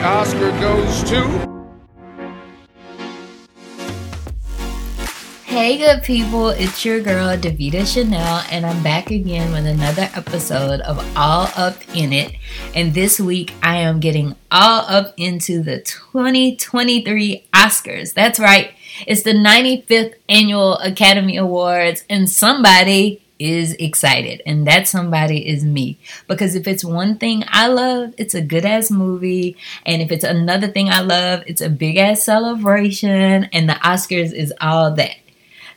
Oscar 0.00 0.50
goes 0.60 1.02
to. 1.10 1.48
Hey, 5.44 5.78
good 5.78 6.04
people, 6.04 6.50
it's 6.50 6.84
your 6.84 7.00
girl, 7.00 7.36
Davita 7.36 7.84
Chanel, 7.84 8.44
and 8.50 8.64
I'm 8.64 8.80
back 8.82 9.10
again 9.10 9.50
with 9.50 9.66
another 9.66 10.08
episode 10.14 10.80
of 10.82 10.98
All 11.16 11.50
Up 11.56 11.76
in 11.96 12.12
It. 12.12 12.36
And 12.76 12.94
this 12.94 13.18
week, 13.18 13.52
I 13.60 13.78
am 13.78 13.98
getting 13.98 14.36
all 14.52 14.84
up 14.86 15.14
into 15.16 15.62
the 15.62 15.80
2023 15.80 17.48
Oscars. 17.52 18.14
That's 18.14 18.38
right, 18.38 18.70
it's 19.04 19.22
the 19.22 19.32
95th 19.32 20.14
Annual 20.28 20.78
Academy 20.78 21.36
Awards, 21.36 22.04
and 22.08 22.30
somebody 22.30 23.20
is 23.38 23.74
excited, 23.74 24.42
and 24.46 24.66
that 24.66 24.88
somebody 24.88 25.48
is 25.48 25.64
me. 25.64 25.98
Because 26.26 26.54
if 26.54 26.66
it's 26.66 26.84
one 26.84 27.18
thing 27.18 27.44
I 27.48 27.68
love, 27.68 28.14
it's 28.18 28.34
a 28.34 28.42
good 28.42 28.64
ass 28.64 28.90
movie, 28.90 29.56
and 29.86 30.02
if 30.02 30.10
it's 30.10 30.24
another 30.24 30.68
thing 30.68 30.88
I 30.88 31.00
love, 31.00 31.42
it's 31.46 31.60
a 31.60 31.68
big 31.68 31.96
ass 31.96 32.22
celebration, 32.22 33.44
and 33.52 33.68
the 33.68 33.74
Oscars 33.74 34.32
is 34.32 34.52
all 34.60 34.92
that. 34.94 35.16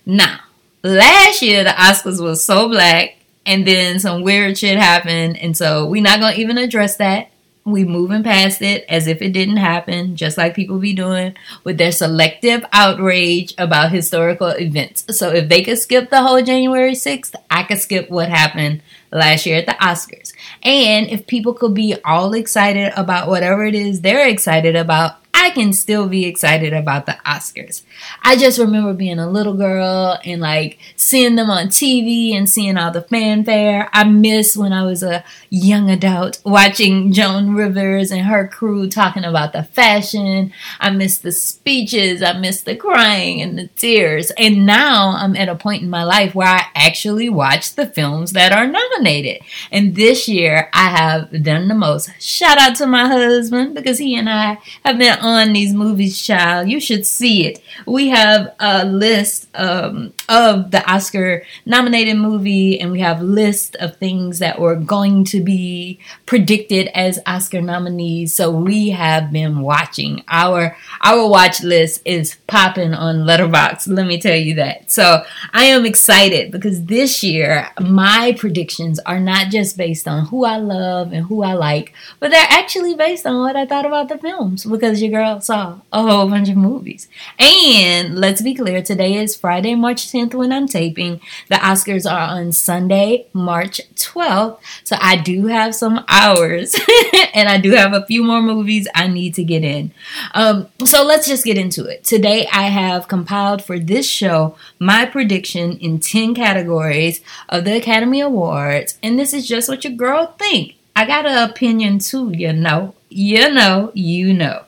Now, 0.06 0.40
last 0.84 1.42
year 1.42 1.64
the 1.64 1.72
Oscars 1.72 2.22
was 2.22 2.44
so 2.44 2.68
black, 2.68 3.18
and 3.46 3.66
then 3.66 4.00
some 4.00 4.22
weird 4.22 4.58
shit 4.58 4.78
happened, 4.78 5.38
and 5.38 5.56
so 5.56 5.86
we're 5.86 6.04
not 6.04 6.20
gonna 6.20 6.36
even 6.36 6.58
address 6.58 6.98
that. 6.98 7.31
We 7.64 7.86
moving 7.86 8.24
past 8.24 8.64
it 8.64 8.86
as 8.90 9.06
if 9.06 9.22
it 9.22 9.34
didn't 9.34 9.58
happen, 9.58 10.16
just 10.16 10.36
like 10.36 10.56
people 10.56 10.80
be 10.80 10.94
doing 10.94 11.36
with 11.64 11.78
their 11.78 11.92
selective 11.92 12.66
outrage 12.74 13.54
about 13.60 13.92
historical 13.92 14.48
events. 14.48 15.06
So 15.16 15.30
if 15.30 15.48
they 15.48 15.62
could 15.62 15.78
skip 15.78 16.10
the 16.10 16.24
whole 16.24 16.42
January 16.42 16.94
6th, 16.94 17.36
I 17.52 17.62
could 17.64 17.78
skip 17.78 18.10
what 18.10 18.30
happened 18.30 18.82
last 19.12 19.46
year 19.46 19.58
at 19.58 19.68
the 19.68 19.74
Oscars. 19.74 20.34
And 20.64 21.08
if 21.10 21.28
people 21.28 21.54
could 21.54 21.76
be 21.76 21.96
all 22.04 22.34
excited 22.34 22.94
about 22.96 23.28
whatever 23.28 23.64
it 23.64 23.76
is 23.76 24.02
they're 24.02 24.28
excited 24.28 24.76
about, 24.76 25.21
I 25.42 25.50
can 25.50 25.74
still 25.74 26.08
be 26.08 26.28
excited 26.28 26.72
about 26.72 27.08
the 27.08 27.18
Oscars. 27.26 27.82
I 28.22 28.38
just 28.38 28.60
remember 28.60 28.94
being 28.94 29.18
a 29.18 29.28
little 29.28 29.56
girl 29.56 30.20
and 30.24 30.40
like 30.40 30.78
seeing 30.96 31.36
them 31.36 31.50
on 31.50 31.70
TV 31.70 32.36
and 32.36 32.48
seeing 32.48 32.78
all 32.78 32.92
the 32.92 33.02
fanfare. 33.02 33.90
I 33.92 34.04
miss 34.04 34.56
when 34.56 34.72
I 34.72 34.84
was 34.84 35.02
a 35.02 35.24
young 35.50 35.90
adult 35.90 36.40
watching 36.46 37.12
Joan 37.12 37.56
Rivers 37.56 38.12
and 38.12 38.22
her 38.28 38.48
crew 38.48 38.88
talking 38.88 39.24
about 39.24 39.52
the 39.52 39.64
fashion. 39.64 40.54
I 40.80 40.92
miss 40.92 41.18
the 41.18 41.32
speeches. 41.32 42.22
I 42.22 42.34
miss 42.34 42.62
the 42.62 42.76
crying 42.76 43.42
and 43.42 43.58
the 43.58 43.66
tears. 43.70 44.30
And 44.38 44.68
now 44.68 45.16
I'm 45.18 45.36
at 45.36 45.50
a 45.50 45.56
point 45.56 45.82
in 45.82 45.90
my 45.90 46.04
life 46.04 46.36
where 46.36 46.50
I 46.50 46.66
actually 46.76 47.30
watch 47.30 47.74
the 47.74 47.88
films 47.88 48.34
that 48.34 48.52
are 48.52 48.68
nominated. 48.68 49.42
And 49.72 49.96
this 49.96 50.28
year 50.28 50.70
I 50.72 50.90
have 50.90 51.44
done 51.44 51.68
the 51.68 51.74
most. 51.74 52.12
Shout 52.22 52.60
out 52.60 52.76
to 52.76 52.86
my 52.86 53.08
husband 53.08 53.74
because 53.74 53.98
he 53.98 54.16
and 54.16 54.30
I 54.30 54.60
have 54.86 55.00
been 55.00 55.18
on 55.18 55.31
on 55.32 55.54
these 55.54 55.74
movies, 55.74 56.22
child. 56.22 56.70
You 56.70 56.80
should 56.80 57.06
see 57.06 57.46
it. 57.46 57.62
We 57.86 58.10
have 58.10 58.54
a 58.60 58.86
list 58.86 59.48
um, 59.56 60.14
of 60.30 60.72
the 60.72 60.84
Oscar 60.92 61.44
nominated 61.66 62.18
movie, 62.18 62.80
and 62.80 62.92
we 62.92 63.00
have 63.00 63.22
list 63.22 63.76
of 63.78 63.98
things 63.98 64.40
that 64.40 64.60
were 64.60 64.76
going 64.76 65.24
to 65.26 65.42
be 65.42 66.00
predicted 66.26 66.88
as 66.94 67.20
Oscar 67.26 67.62
nominees. 67.62 68.34
So 68.34 68.52
we 68.52 68.90
have 68.90 69.32
been 69.32 69.62
watching. 69.62 70.24
Our 70.28 70.76
our 71.02 71.28
watch 71.28 71.62
list 71.62 72.02
is 72.06 72.36
popping 72.48 72.94
on 72.94 73.26
Letterboxd. 73.26 73.88
Let 73.88 74.08
me 74.08 74.20
tell 74.20 74.38
you 74.38 74.56
that. 74.56 74.92
So 74.92 75.24
I 75.54 75.66
am 75.66 75.86
excited 75.86 76.52
because 76.52 76.86
this 76.86 77.24
year 77.24 77.70
my 77.80 78.36
predictions 78.38 79.00
are 79.00 79.20
not 79.20 79.50
just 79.50 79.78
based 79.78 80.08
on 80.08 80.26
who 80.26 80.46
I 80.46 80.58
love 80.58 81.14
and 81.14 81.26
who 81.26 81.44
I 81.44 81.54
like, 81.54 81.94
but 82.20 82.32
they're 82.32 82.48
actually 82.50 82.96
based 82.96 83.26
on 83.26 83.40
what 83.40 83.56
I 83.56 83.66
thought 83.66 83.86
about 83.86 84.10
the 84.10 84.18
films 84.18 84.66
because 84.66 85.02
your 85.02 85.12
girl 85.12 85.21
saw 85.40 85.80
a 85.92 86.02
whole 86.02 86.30
bunch 86.30 86.50
of 86.50 86.58
movies. 86.58 87.08
And 87.40 88.18
let's 88.18 88.42
be 88.42 88.54
clear, 88.54 88.82
today 88.82 89.16
is 89.16 89.36
Friday, 89.36 89.76
March 89.76 90.12
10th 90.12 90.34
when 90.34 90.52
I'm 90.52 90.68
taping. 90.68 91.22
The 91.50 91.56
Oscars 91.56 92.10
are 92.10 92.36
on 92.38 92.52
Sunday, 92.52 93.28
March 93.34 93.82
12th. 93.96 94.60
So 94.84 94.96
I 95.00 95.16
do 95.16 95.48
have 95.48 95.76
some 95.76 96.04
hours 96.08 96.76
and 97.34 97.48
I 97.50 97.58
do 97.58 97.72
have 97.72 97.94
a 97.94 98.06
few 98.06 98.24
more 98.24 98.42
movies 98.42 98.88
I 98.96 99.08
need 99.08 99.36
to 99.36 99.44
get 99.44 99.64
in. 99.64 99.92
Um, 100.34 100.68
so 100.86 101.04
let's 101.04 101.28
just 101.28 101.46
get 101.46 101.58
into 101.58 101.86
it. 101.86 102.04
Today 102.04 102.48
I 102.52 102.64
have 102.64 103.08
compiled 103.08 103.64
for 103.64 103.80
this 103.80 104.10
show 104.10 104.56
my 104.80 105.06
prediction 105.06 105.78
in 105.78 106.00
10 106.00 106.36
categories 106.36 107.22
of 107.50 107.66
the 107.66 107.78
Academy 107.78 108.22
Awards. 108.22 108.98
And 109.04 109.18
this 109.18 109.34
is 109.34 109.48
just 109.48 109.70
what 109.70 109.84
your 109.84 109.94
girl 109.94 110.36
think. 110.38 110.76
I 110.96 111.06
got 111.06 111.26
an 111.26 111.50
opinion 111.50 112.00
too, 112.00 112.32
you 112.32 112.54
know. 112.54 112.96
You 113.10 113.52
know, 113.52 113.92
you 113.94 114.34
know. 114.34 114.64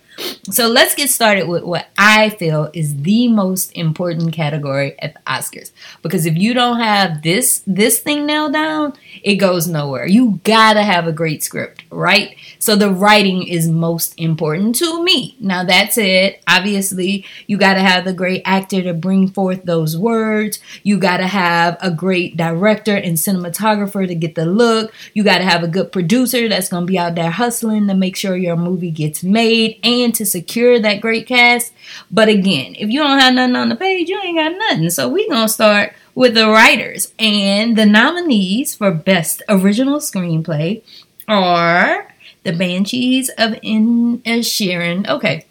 So 0.51 0.67
let's 0.67 0.95
get 0.95 1.09
started 1.09 1.47
with 1.47 1.63
what 1.63 1.87
I 1.97 2.29
feel 2.29 2.69
is 2.73 3.01
the 3.01 3.27
most 3.27 3.71
important 3.73 4.33
category 4.33 4.99
at 4.99 5.13
the 5.13 5.19
Oscars. 5.21 5.71
Because 6.01 6.25
if 6.25 6.37
you 6.37 6.53
don't 6.53 6.79
have 6.79 7.21
this 7.21 7.63
this 7.65 7.99
thing 7.99 8.25
nailed 8.25 8.53
down, 8.53 8.93
it 9.23 9.35
goes 9.35 9.67
nowhere. 9.67 10.05
You 10.05 10.41
gotta 10.43 10.83
have 10.83 11.07
a 11.07 11.13
great 11.13 11.43
script, 11.43 11.83
right? 11.89 12.35
So 12.59 12.75
the 12.75 12.91
writing 12.91 13.43
is 13.47 13.69
most 13.69 14.13
important 14.17 14.75
to 14.75 15.03
me. 15.03 15.37
Now 15.39 15.63
that's 15.63 15.97
it. 15.97 16.41
Obviously, 16.47 17.25
you 17.47 17.57
gotta 17.57 17.81
have 17.81 18.05
the 18.05 18.13
great 18.13 18.41
actor 18.45 18.81
to 18.81 18.93
bring 18.93 19.29
forth 19.29 19.63
those 19.63 19.97
words. 19.97 20.59
You 20.83 20.97
gotta 20.97 21.27
have 21.27 21.77
a 21.81 21.91
great 21.91 22.37
director 22.37 22.95
and 22.95 23.17
cinematographer 23.17 24.07
to 24.07 24.15
get 24.15 24.35
the 24.35 24.45
look. 24.45 24.93
You 25.13 25.23
gotta 25.23 25.43
have 25.43 25.63
a 25.63 25.67
good 25.67 25.91
producer 25.91 26.49
that's 26.49 26.69
gonna 26.69 26.85
be 26.85 26.97
out 26.97 27.15
there 27.15 27.31
hustling 27.31 27.87
to 27.87 27.93
make 27.93 28.15
sure 28.15 28.35
your 28.35 28.57
movie 28.57 28.91
gets 28.91 29.23
made 29.23 29.79
and 29.83 30.12
to 30.13 30.25
secure 30.25 30.79
that 30.79 31.01
great 31.01 31.27
cast. 31.27 31.73
But 32.11 32.29
again, 32.29 32.75
if 32.77 32.89
you 32.89 32.99
don't 32.99 33.19
have 33.19 33.33
nothing 33.33 33.55
on 33.55 33.69
the 33.69 33.75
page, 33.75 34.09
you 34.09 34.19
ain't 34.21 34.37
got 34.37 34.57
nothing. 34.57 34.89
So 34.89 35.09
we 35.09 35.27
gonna 35.29 35.49
start 35.49 35.93
with 36.15 36.33
the 36.35 36.49
writers 36.49 37.13
and 37.19 37.75
the 37.75 37.85
nominees 37.85 38.75
for 38.75 38.91
best 38.91 39.41
original 39.49 39.99
screenplay 39.99 40.83
are 41.27 42.13
the 42.43 42.53
Banshees 42.53 43.29
of 43.37 43.51
Inisherin. 43.61 45.07
Okay, 45.07 45.45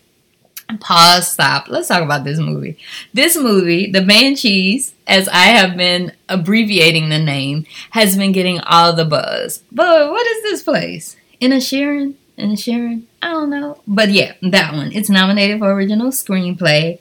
pause, 0.81 1.31
stop. 1.31 1.69
Let's 1.69 1.89
talk 1.89 2.03
about 2.03 2.25
this 2.25 2.39
movie. 2.39 2.79
This 3.13 3.37
movie, 3.37 3.91
The 3.91 4.03
Banshees, 4.03 4.95
as 5.07 5.29
I 5.29 5.47
have 5.47 5.77
been 5.77 6.13
abbreviating 6.29 7.09
the 7.09 7.19
name, 7.19 7.67
has 7.91 8.17
been 8.17 8.33
getting 8.33 8.61
all 8.61 8.93
the 8.93 9.05
buzz. 9.05 9.63
But 9.73 10.11
what 10.11 10.27
is 10.27 10.43
this 10.43 10.63
place? 10.63 11.17
Inisherin? 12.43 12.53
Inisherin? 12.53 13.03
I 13.23 13.31
don't 13.31 13.51
know. 13.51 13.81
But 13.87 14.11
yeah, 14.11 14.35
that 14.43 14.75
one. 14.75 14.93
It's 14.93 15.11
nominated 15.11 15.59
for 15.59 15.73
original 15.73 16.11
screenplay. 16.11 16.99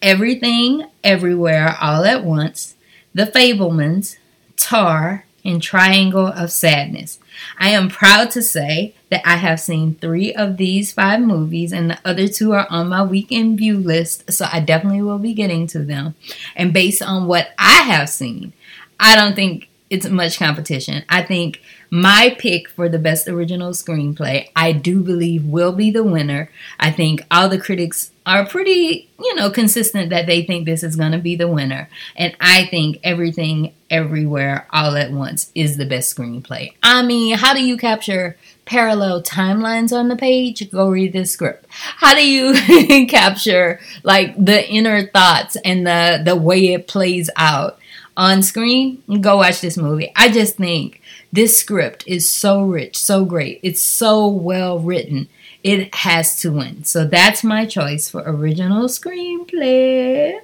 Everything, 0.00 0.86
Everywhere, 1.02 1.76
All 1.80 2.04
at 2.04 2.24
Once, 2.24 2.74
The 3.14 3.26
Fabelmans, 3.26 4.16
Tar, 4.56 5.26
and 5.44 5.62
Triangle 5.62 6.26
of 6.26 6.50
Sadness. 6.50 7.18
I 7.58 7.70
am 7.70 7.88
proud 7.88 8.30
to 8.32 8.42
say 8.42 8.94
that 9.10 9.22
I 9.24 9.36
have 9.36 9.60
seen 9.60 9.94
three 9.94 10.32
of 10.34 10.56
these 10.56 10.92
five 10.92 11.20
movies, 11.20 11.72
and 11.72 11.90
the 11.90 11.98
other 12.04 12.28
two 12.28 12.52
are 12.52 12.66
on 12.70 12.88
my 12.88 13.02
weekend 13.02 13.58
view 13.58 13.78
list, 13.78 14.32
so 14.32 14.46
I 14.50 14.60
definitely 14.60 15.02
will 15.02 15.18
be 15.18 15.34
getting 15.34 15.66
to 15.68 15.80
them. 15.80 16.14
And 16.56 16.72
based 16.72 17.02
on 17.02 17.26
what 17.26 17.50
I 17.58 17.82
have 17.82 18.08
seen, 18.08 18.52
I 18.98 19.16
don't 19.16 19.34
think 19.34 19.68
it's 19.90 20.08
much 20.08 20.38
competition. 20.38 21.04
I 21.08 21.22
think 21.22 21.60
my 21.94 22.34
pick 22.40 22.68
for 22.68 22.88
the 22.88 22.98
best 22.98 23.28
original 23.28 23.70
screenplay, 23.70 24.48
I 24.56 24.72
do 24.72 25.00
believe 25.00 25.44
will 25.44 25.70
be 25.70 25.92
the 25.92 26.02
winner. 26.02 26.50
I 26.80 26.90
think 26.90 27.24
all 27.30 27.48
the 27.48 27.60
critics 27.60 28.10
are 28.26 28.44
pretty, 28.44 29.08
you 29.20 29.34
know, 29.36 29.48
consistent 29.48 30.10
that 30.10 30.26
they 30.26 30.42
think 30.42 30.66
this 30.66 30.82
is 30.82 30.96
going 30.96 31.12
to 31.12 31.18
be 31.18 31.36
the 31.36 31.46
winner. 31.46 31.88
And 32.16 32.34
I 32.40 32.64
think 32.64 32.98
everything 33.04 33.74
everywhere 33.90 34.66
all 34.72 34.96
at 34.96 35.12
once 35.12 35.52
is 35.54 35.76
the 35.76 35.86
best 35.86 36.16
screenplay. 36.16 36.72
I 36.82 37.02
mean, 37.02 37.36
how 37.36 37.54
do 37.54 37.64
you 37.64 37.76
capture 37.76 38.36
parallel 38.64 39.22
timelines 39.22 39.96
on 39.96 40.08
the 40.08 40.16
page? 40.16 40.68
Go 40.72 40.88
read 40.88 41.12
this 41.12 41.30
script. 41.30 41.64
How 41.68 42.16
do 42.16 42.28
you 42.28 43.06
capture 43.06 43.78
like 44.02 44.34
the 44.44 44.68
inner 44.68 45.06
thoughts 45.06 45.56
and 45.64 45.86
the 45.86 46.20
the 46.24 46.34
way 46.34 46.72
it 46.72 46.88
plays 46.88 47.30
out? 47.36 47.78
on 48.16 48.42
screen, 48.42 49.02
go 49.20 49.38
watch 49.38 49.60
this 49.60 49.76
movie. 49.76 50.12
I 50.14 50.30
just 50.30 50.56
think 50.56 51.00
this 51.34 51.58
script 51.58 52.04
is 52.06 52.30
so 52.30 52.62
rich, 52.62 52.96
so 52.96 53.24
great. 53.24 53.58
It's 53.64 53.82
so 53.82 54.28
well 54.28 54.78
written. 54.78 55.28
It 55.64 55.92
has 55.92 56.40
to 56.42 56.52
win. 56.52 56.84
So 56.84 57.04
that's 57.04 57.42
my 57.42 57.66
choice 57.66 58.08
for 58.08 58.22
original 58.24 58.86
screenplay. 58.86 60.38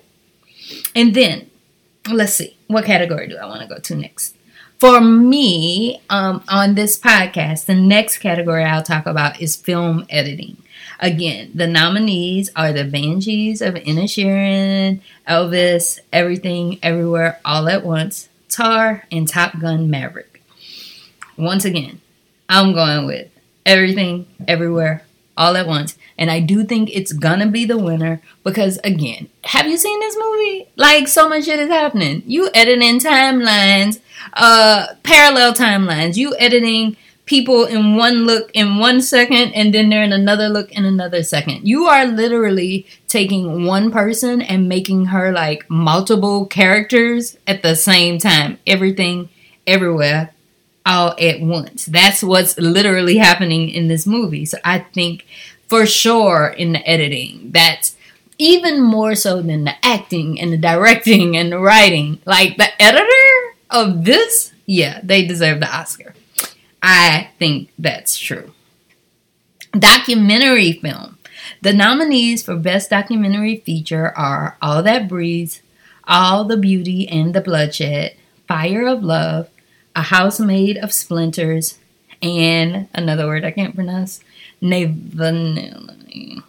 And 0.97 1.15
then, 1.15 1.49
let's 2.11 2.33
see, 2.33 2.57
what 2.67 2.87
category 2.87 3.29
do 3.29 3.37
I 3.37 3.47
want 3.47 3.63
to 3.63 3.69
go 3.69 3.79
to 3.79 3.95
next? 3.95 4.35
For 4.81 5.01
me, 5.01 6.01
um, 6.11 6.43
on 6.49 6.75
this 6.75 6.99
podcast, 6.99 7.67
the 7.67 7.75
next 7.77 8.19
category 8.19 8.65
I'll 8.65 8.83
talk 8.83 9.07
about 9.07 9.41
is 9.41 9.55
film 9.55 10.07
editing. 10.11 10.57
Again, 10.99 11.53
the 11.55 11.69
nominees 11.69 12.51
are 12.57 12.73
the 12.73 12.85
Banshees 12.85 13.63
of 13.63 13.75
Inisherin, 13.75 15.03
Elvis, 15.29 16.01
Everything, 16.13 16.81
Everywhere, 16.83 17.39
All 17.45 17.69
at 17.69 17.85
Once, 17.85 18.29
Tar, 18.49 19.05
and 19.13 19.29
Top 19.29 19.61
Gun 19.61 19.89
Maverick. 19.89 20.30
Once 21.41 21.65
again, 21.65 22.01
I'm 22.49 22.73
going 22.75 23.07
with 23.07 23.29
Everything, 23.65 24.27
Everywhere, 24.47 25.05
all 25.37 25.57
at 25.57 25.67
once. 25.67 25.97
And 26.19 26.31
I 26.31 26.41
do 26.41 26.65
think 26.65 26.91
it's 26.93 27.13
gonna 27.13 27.47
be 27.47 27.65
the 27.65 27.79
winner 27.79 28.21
because, 28.45 28.79
again, 28.85 29.29
have 29.45 29.67
you 29.67 29.79
seen 29.79 29.99
this 30.01 30.17
movie? 30.19 30.69
Like, 30.77 31.09
so 31.09 31.29
much 31.29 31.45
shit 31.47 31.59
is 31.59 31.71
happening. 31.71 32.23
You 32.27 32.51
editing 32.53 33.01
timelines, 33.01 34.01
uh, 34.35 34.89
parallel 35.03 35.55
timelines. 35.55 36.17
You 36.17 36.37
editing 36.39 36.97
people 37.25 37.65
in 37.65 37.95
one 37.95 38.27
look 38.27 38.51
in 38.55 38.79
one 38.79 39.01
second 39.01 39.53
and 39.53 39.73
then 39.73 39.89
they're 39.89 40.03
in 40.03 40.13
another 40.13 40.49
look 40.49 40.71
in 40.73 40.85
another 40.85 41.23
second. 41.23 41.67
You 41.67 41.85
are 41.87 42.05
literally 42.05 42.87
taking 43.07 43.65
one 43.65 43.93
person 43.93 44.43
and 44.43 44.69
making 44.69 45.07
her 45.07 45.31
like 45.31 45.71
multiple 45.71 46.45
characters 46.47 47.39
at 47.47 47.63
the 47.63 47.77
same 47.77 48.19
time. 48.19 48.59
Everything, 48.67 49.29
everywhere, 49.65 50.35
all 50.87 51.15
at 51.19 51.41
once. 51.41 51.87
That's 51.87 52.23
what's 52.23 52.59
literally 52.59 53.17
happening 53.17 53.69
in 53.69 53.88
this 53.88 54.06
movie. 54.06 54.47
So 54.47 54.59
I 54.65 54.81
think 54.81 55.27
for 55.69 55.87
sure 55.87 56.49
in 56.49 56.73
the 56.73 56.88
editing, 56.88 57.50
that's 57.53 57.97
even 58.38 58.81
more 58.82 59.15
so 59.15 59.43
than 59.43 59.65
the 59.65 59.75
acting 59.85 60.41
and 60.41 60.53
the 60.53 60.59
directing 60.59 61.37
and 61.37 61.53
the 61.53 61.59
writing. 61.59 62.21
Like 62.25 62.56
the 62.56 62.82
editor 62.82 63.56
of 63.69 64.05
this, 64.05 64.53
yeah, 64.67 65.00
they 65.03 65.27
deserve 65.27 65.61
the 65.61 65.69
Oscar. 65.73 66.15
I 66.82 67.31
think 67.38 67.71
that's 67.79 68.19
true. 68.19 68.53
Documentary 69.73 70.73
film. 70.73 71.19
The 71.62 71.75
nominees 71.75 72.43
for 72.43 72.56
Best 72.56 72.91
Documentary 72.91 73.59
Feature 73.59 74.17
are 74.17 74.56
All 74.62 74.82
That 74.82 75.09
Breathes, 75.09 75.61
All 76.05 76.44
the 76.44 76.56
Beauty 76.56 77.06
and 77.06 77.35
the 77.35 77.41
Bloodshed, 77.43 78.17
Fire 78.49 78.87
of 78.87 79.05
Love, 79.05 79.50
A 80.00 80.05
House 80.05 80.41
Made 80.41 80.79
of 80.79 80.94
Splinters, 80.94 81.76
and 82.23 82.88
another 82.94 83.26
word 83.26 83.44
I 83.44 83.50
can't 83.50 83.75
pronounce, 83.75 84.20
Navanility. 84.62 86.43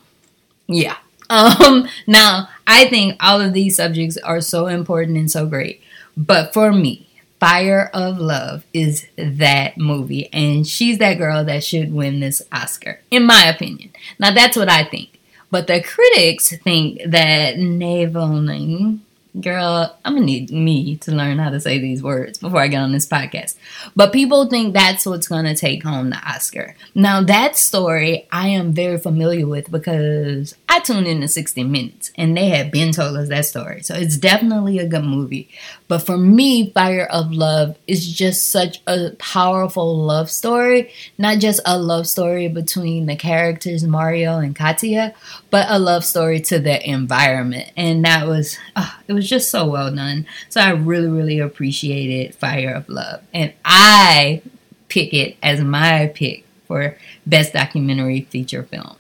Yeah. 0.69 0.95
Um, 1.29 1.85
now, 2.07 2.47
I 2.65 2.85
think 2.85 3.17
all 3.19 3.41
of 3.41 3.51
these 3.51 3.75
subjects 3.75 4.15
are 4.15 4.39
so 4.39 4.67
important 4.67 5.17
and 5.17 5.29
so 5.29 5.45
great. 5.47 5.81
But 6.15 6.53
for 6.53 6.71
me, 6.71 7.09
Fire 7.41 7.91
of 7.93 8.19
Love 8.19 8.63
is 8.73 9.05
that 9.17 9.77
movie, 9.77 10.29
and 10.31 10.65
she's 10.65 10.97
that 10.99 11.17
girl 11.17 11.43
that 11.43 11.61
should 11.61 11.93
win 11.93 12.21
this 12.21 12.41
Oscar, 12.53 13.01
in 13.11 13.25
my 13.25 13.49
opinion. 13.49 13.91
Now, 14.17 14.33
that's 14.33 14.55
what 14.55 14.69
I 14.69 14.85
think. 14.85 15.19
But 15.51 15.67
the 15.67 15.83
critics 15.83 16.55
think 16.63 17.01
that 17.05 17.55
Navoning 17.55 18.99
girl, 19.39 19.97
I'm 20.03 20.13
gonna 20.13 20.25
need 20.25 20.51
me 20.51 20.97
to 20.97 21.11
learn 21.11 21.39
how 21.39 21.49
to 21.49 21.61
say 21.61 21.79
these 21.79 22.03
words 22.03 22.37
before 22.37 22.59
I 22.59 22.67
get 22.67 22.81
on 22.81 22.91
this 22.91 23.07
podcast. 23.07 23.55
But 23.95 24.11
people 24.11 24.47
think 24.47 24.73
that's 24.73 25.05
what's 25.05 25.27
gonna 25.27 25.55
take 25.55 25.83
home 25.83 26.09
the 26.09 26.17
Oscar. 26.17 26.75
Now, 26.93 27.21
that 27.23 27.55
story 27.55 28.27
I 28.31 28.49
am 28.49 28.73
very 28.73 28.97
familiar 28.97 29.47
with 29.47 29.71
because 29.71 30.55
I 30.67 30.79
tuned 30.79 31.07
in 31.07 31.21
to 31.21 31.27
60 31.27 31.63
Minutes 31.63 32.11
and 32.15 32.35
they 32.35 32.49
had 32.49 32.71
been 32.71 32.91
told 32.91 33.17
us 33.17 33.29
that 33.29 33.45
story. 33.45 33.83
So 33.83 33.95
it's 33.95 34.17
definitely 34.17 34.79
a 34.79 34.87
good 34.87 35.03
movie. 35.03 35.49
But 35.87 35.99
for 35.99 36.17
me, 36.17 36.71
Fire 36.71 37.05
of 37.05 37.31
Love 37.31 37.77
is 37.87 38.09
just 38.11 38.47
such 38.49 38.81
a 38.87 39.11
powerful 39.19 39.97
love 39.97 40.31
story. 40.31 40.91
Not 41.17 41.39
just 41.39 41.59
a 41.65 41.77
love 41.77 42.07
story 42.07 42.47
between 42.47 43.05
the 43.05 43.15
characters 43.15 43.83
Mario 43.83 44.39
and 44.39 44.55
Katya, 44.55 45.13
but 45.49 45.67
a 45.69 45.77
love 45.77 46.05
story 46.05 46.39
to 46.41 46.59
the 46.59 46.89
environment. 46.89 47.71
And 47.75 48.05
that 48.05 48.25
was, 48.27 48.57
oh, 48.75 48.97
it 49.07 49.13
was 49.13 49.20
was 49.21 49.29
just 49.29 49.51
so 49.51 49.67
well 49.67 49.93
done. 49.93 50.25
So 50.49 50.59
I 50.59 50.71
really, 50.71 51.07
really 51.07 51.39
appreciated 51.39 52.33
Fire 52.33 52.73
of 52.73 52.89
Love. 52.89 53.21
And 53.33 53.53
I 53.63 54.41
pick 54.89 55.13
it 55.13 55.37
as 55.43 55.61
my 55.61 56.11
pick 56.13 56.43
for 56.65 56.97
Best 57.25 57.53
Documentary 57.53 58.21
Feature 58.21 58.63
Film. 58.63 58.95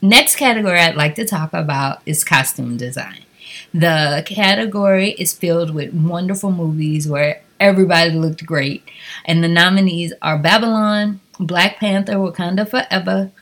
Next 0.00 0.36
category 0.36 0.78
I'd 0.78 0.94
like 0.94 1.16
to 1.16 1.24
talk 1.24 1.52
about 1.52 2.02
is 2.06 2.22
costume 2.22 2.76
design. 2.76 3.24
The 3.74 4.22
category 4.24 5.10
is 5.10 5.34
filled 5.34 5.74
with 5.74 5.92
wonderful 5.92 6.52
movies 6.52 7.08
where 7.08 7.42
everybody 7.58 8.12
looked 8.12 8.46
great. 8.46 8.88
And 9.24 9.42
the 9.42 9.48
nominees 9.48 10.12
are 10.22 10.38
Babylon, 10.38 11.20
Black 11.40 11.78
Panther, 11.78 12.14
Wakanda 12.14 12.68
Forever, 12.68 13.32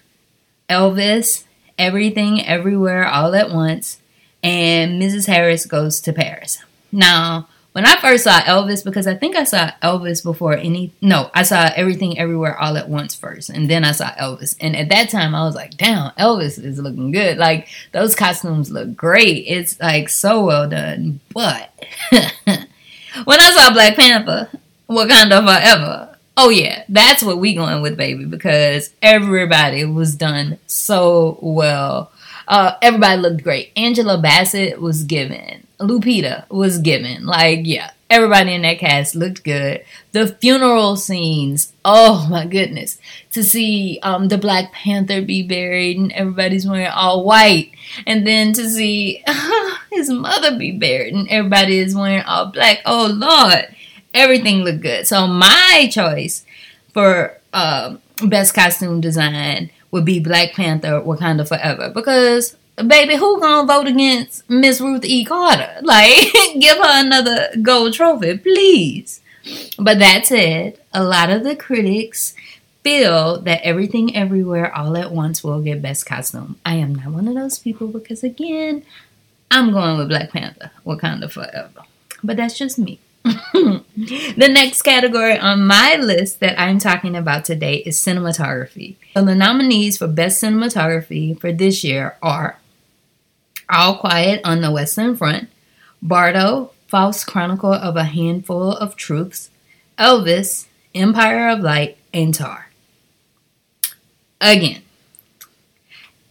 Elvis, 0.70 1.44
Everything 1.78 2.44
Everywhere 2.44 3.06
All 3.06 3.34
at 3.34 3.50
Once, 3.50 4.00
and 4.46 5.02
Mrs. 5.02 5.26
Harris 5.26 5.66
goes 5.66 5.98
to 6.02 6.12
Paris. 6.12 6.58
Now, 6.92 7.48
when 7.72 7.84
I 7.84 7.96
first 7.96 8.22
saw 8.22 8.38
Elvis, 8.42 8.84
because 8.84 9.08
I 9.08 9.16
think 9.16 9.34
I 9.34 9.42
saw 9.42 9.72
Elvis 9.82 10.22
before 10.22 10.56
any, 10.56 10.92
no, 11.02 11.30
I 11.34 11.42
saw 11.42 11.68
Everything 11.74 12.16
Everywhere 12.16 12.56
All 12.56 12.76
at 12.76 12.88
Once 12.88 13.12
first, 13.12 13.50
and 13.50 13.68
then 13.68 13.82
I 13.82 13.90
saw 13.90 14.06
Elvis. 14.12 14.56
And 14.60 14.76
at 14.76 14.88
that 14.90 15.10
time, 15.10 15.34
I 15.34 15.42
was 15.42 15.56
like, 15.56 15.76
damn, 15.76 16.12
Elvis 16.12 16.62
is 16.64 16.78
looking 16.78 17.10
good. 17.10 17.38
Like, 17.38 17.66
those 17.90 18.14
costumes 18.14 18.70
look 18.70 18.94
great. 18.94 19.46
It's 19.48 19.80
like 19.80 20.08
so 20.08 20.44
well 20.44 20.68
done. 20.68 21.18
But 21.34 21.72
when 22.12 23.40
I 23.40 23.50
saw 23.50 23.72
Black 23.72 23.96
Panther, 23.96 24.48
Wakanda 24.88 25.44
Forever, 25.44 26.16
oh 26.36 26.50
yeah, 26.50 26.84
that's 26.88 27.24
what 27.24 27.38
we 27.38 27.54
going 27.54 27.82
with, 27.82 27.96
baby, 27.96 28.26
because 28.26 28.94
everybody 29.02 29.84
was 29.84 30.14
done 30.14 30.58
so 30.68 31.36
well 31.42 32.12
uh, 32.48 32.74
everybody 32.82 33.20
looked 33.20 33.42
great. 33.42 33.72
Angela 33.76 34.18
Bassett 34.18 34.80
was 34.80 35.04
given. 35.04 35.66
Lupita 35.78 36.48
was 36.50 36.78
given. 36.78 37.26
Like, 37.26 37.60
yeah, 37.64 37.90
everybody 38.08 38.54
in 38.54 38.62
that 38.62 38.78
cast 38.78 39.14
looked 39.14 39.44
good. 39.44 39.84
The 40.12 40.28
funeral 40.28 40.96
scenes, 40.96 41.72
oh 41.84 42.26
my 42.30 42.46
goodness. 42.46 42.98
To 43.32 43.42
see 43.42 43.98
um, 44.02 44.28
the 44.28 44.38
Black 44.38 44.72
Panther 44.72 45.22
be 45.22 45.42
buried 45.42 45.98
and 45.98 46.12
everybody's 46.12 46.66
wearing 46.66 46.86
all 46.86 47.24
white. 47.24 47.72
And 48.06 48.26
then 48.26 48.52
to 48.54 48.68
see 48.68 49.22
his 49.92 50.08
mother 50.08 50.56
be 50.56 50.72
buried 50.72 51.14
and 51.14 51.28
everybody 51.28 51.78
is 51.78 51.94
wearing 51.94 52.22
all 52.22 52.46
black. 52.46 52.80
Oh 52.86 53.10
Lord. 53.12 53.74
Everything 54.14 54.60
looked 54.62 54.80
good. 54.80 55.06
So 55.06 55.26
my 55.26 55.90
choice 55.92 56.44
for 56.94 57.38
uh, 57.52 57.96
best 58.24 58.54
costume 58.54 59.02
design 59.02 59.70
would 59.90 60.04
be 60.04 60.20
Black 60.20 60.52
Panther 60.52 61.00
Wakanda 61.00 61.46
Forever 61.46 61.90
because 61.90 62.56
baby, 62.76 63.16
who 63.16 63.40
gonna 63.40 63.66
vote 63.66 63.86
against 63.86 64.48
Miss 64.48 64.80
Ruth 64.80 65.04
E. 65.04 65.24
Carter? 65.24 65.70
Like, 65.82 66.32
give 66.58 66.76
her 66.76 67.04
another 67.04 67.48
gold 67.62 67.94
trophy, 67.94 68.38
please. 68.38 69.20
But 69.78 69.98
that 70.00 70.26
said, 70.26 70.78
a 70.92 71.04
lot 71.04 71.30
of 71.30 71.44
the 71.44 71.54
critics 71.54 72.34
feel 72.82 73.40
that 73.42 73.62
everything 73.62 74.14
everywhere 74.16 74.74
all 74.74 74.96
at 74.96 75.12
once 75.12 75.42
will 75.42 75.62
get 75.62 75.82
best 75.82 76.06
costume. 76.06 76.58
I 76.64 76.76
am 76.76 76.94
not 76.94 77.08
one 77.08 77.28
of 77.28 77.34
those 77.34 77.58
people 77.58 77.88
because 77.88 78.24
again, 78.24 78.84
I'm 79.50 79.72
going 79.72 79.98
with 79.98 80.08
Black 80.08 80.30
Panther 80.30 80.70
Wakanda 80.84 81.30
Forever. 81.30 81.82
But 82.22 82.36
that's 82.36 82.58
just 82.58 82.78
me. 82.78 82.98
the 83.52 84.48
next 84.48 84.82
category 84.82 85.36
on 85.36 85.66
my 85.66 85.96
list 85.96 86.38
that 86.40 86.60
I'm 86.60 86.78
talking 86.78 87.16
about 87.16 87.44
today 87.44 87.76
is 87.78 87.98
cinematography. 87.98 88.96
So 89.14 89.24
the 89.24 89.34
nominees 89.34 89.98
for 89.98 90.06
best 90.06 90.42
cinematography 90.42 91.38
for 91.40 91.50
this 91.50 91.82
year 91.82 92.16
are 92.22 92.58
All 93.68 93.98
Quiet 93.98 94.40
on 94.44 94.60
the 94.60 94.70
Western 94.70 95.16
Front, 95.16 95.48
Bardo, 96.00 96.70
False 96.86 97.24
Chronicle 97.24 97.72
of 97.72 97.96
a 97.96 98.04
Handful 98.04 98.72
of 98.72 98.94
Truths, 98.94 99.50
Elvis, 99.98 100.66
Empire 100.94 101.48
of 101.48 101.60
Light, 101.60 101.98
and 102.14 102.32
Tar. 102.32 102.70
Again, 104.40 104.82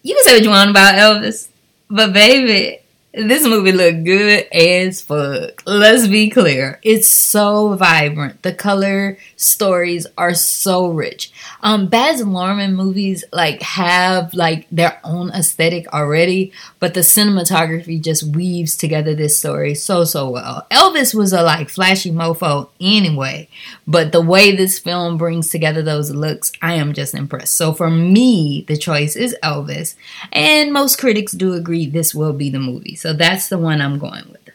you 0.01 0.15
can 0.15 0.23
say 0.23 0.35
what 0.35 0.43
you 0.43 0.49
want 0.49 0.69
about 0.69 0.95
Elvis, 0.95 1.49
but 1.89 2.13
baby, 2.13 2.79
this 3.15 3.43
movie 3.47 3.71
looked 3.71 4.03
good 4.03 4.45
as 4.51 5.01
fuck. 5.01 5.63
Let's 5.65 6.07
be 6.07 6.29
clear. 6.29 6.79
It's 6.83 7.07
so 7.07 7.75
vibrant. 7.75 8.41
The 8.41 8.53
color 8.53 9.17
stories 9.37 10.05
are 10.17 10.33
so 10.33 10.89
rich. 10.89 11.31
Um 11.61 11.87
Baz 11.87 12.21
Luhrmann 12.21 12.73
movies 12.75 13.23
like 13.31 13.61
have 13.61 14.33
like 14.33 14.67
their 14.69 14.99
own 15.03 15.29
aesthetic 15.29 15.87
already, 15.93 16.51
but 16.79 16.93
the 16.93 16.99
cinematography 17.01 18.01
just 18.01 18.35
weaves 18.35 18.75
together 18.75 19.15
this 19.15 19.39
story 19.39 19.75
so 19.75 20.03
so 20.03 20.29
well. 20.29 20.67
Elvis 20.69 21.15
was 21.15 21.31
a 21.31 21.41
like 21.41 21.69
flashy 21.69 22.11
mofo 22.11 22.69
anyway, 22.81 23.47
but 23.87 24.11
the 24.11 24.21
way 24.21 24.53
this 24.53 24.77
film 24.77 25.17
brings 25.17 25.49
together 25.49 25.81
those 25.81 26.11
looks, 26.11 26.51
I 26.61 26.73
am 26.73 26.93
just 26.93 27.13
impressed. 27.13 27.55
So 27.55 27.73
for 27.73 27.89
me, 27.89 28.65
the 28.67 28.77
choice 28.77 29.15
is 29.15 29.35
Elvis, 29.41 29.95
and 30.33 30.73
most 30.73 30.99
critics 30.99 31.31
do 31.31 31.53
agree 31.53 31.85
this 31.85 32.13
will 32.13 32.33
be 32.33 32.49
the 32.49 32.59
movie. 32.59 32.95
So 33.05 33.13
that's 33.13 33.49
the 33.49 33.59
one 33.59 33.81
I'm 33.81 33.99
going 33.99 34.31
with. 34.31 34.49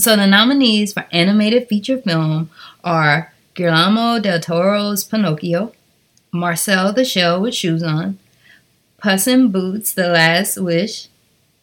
So 0.00 0.16
the 0.16 0.26
nominees 0.26 0.92
for 0.92 1.06
animated 1.12 1.68
feature 1.68 1.98
film 1.98 2.50
are 2.82 3.32
Guillermo 3.54 4.18
del 4.18 4.40
Toro's 4.40 5.04
Pinocchio, 5.04 5.70
Marcel 6.32 6.92
the 6.92 7.04
Shell 7.04 7.40
with 7.40 7.54
Shoes 7.54 7.84
On, 7.84 8.18
Puss 9.00 9.28
in 9.28 9.52
Boots: 9.52 9.92
The 9.92 10.08
Last 10.08 10.58
Wish, 10.58 11.06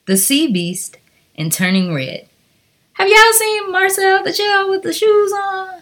The 0.05 0.15
Sea 0.15 0.49
Beast, 0.49 0.95
and 1.37 1.51
Turning 1.51 1.93
Red. 1.93 2.29
Have 2.93 3.09
y'all 3.09 3.33
seen 3.33 3.73
Marcel 3.73 4.23
the 4.23 4.31
Shell 4.31 4.69
with 4.69 4.83
the 4.83 4.93
shoes 4.93 5.33
on? 5.33 5.81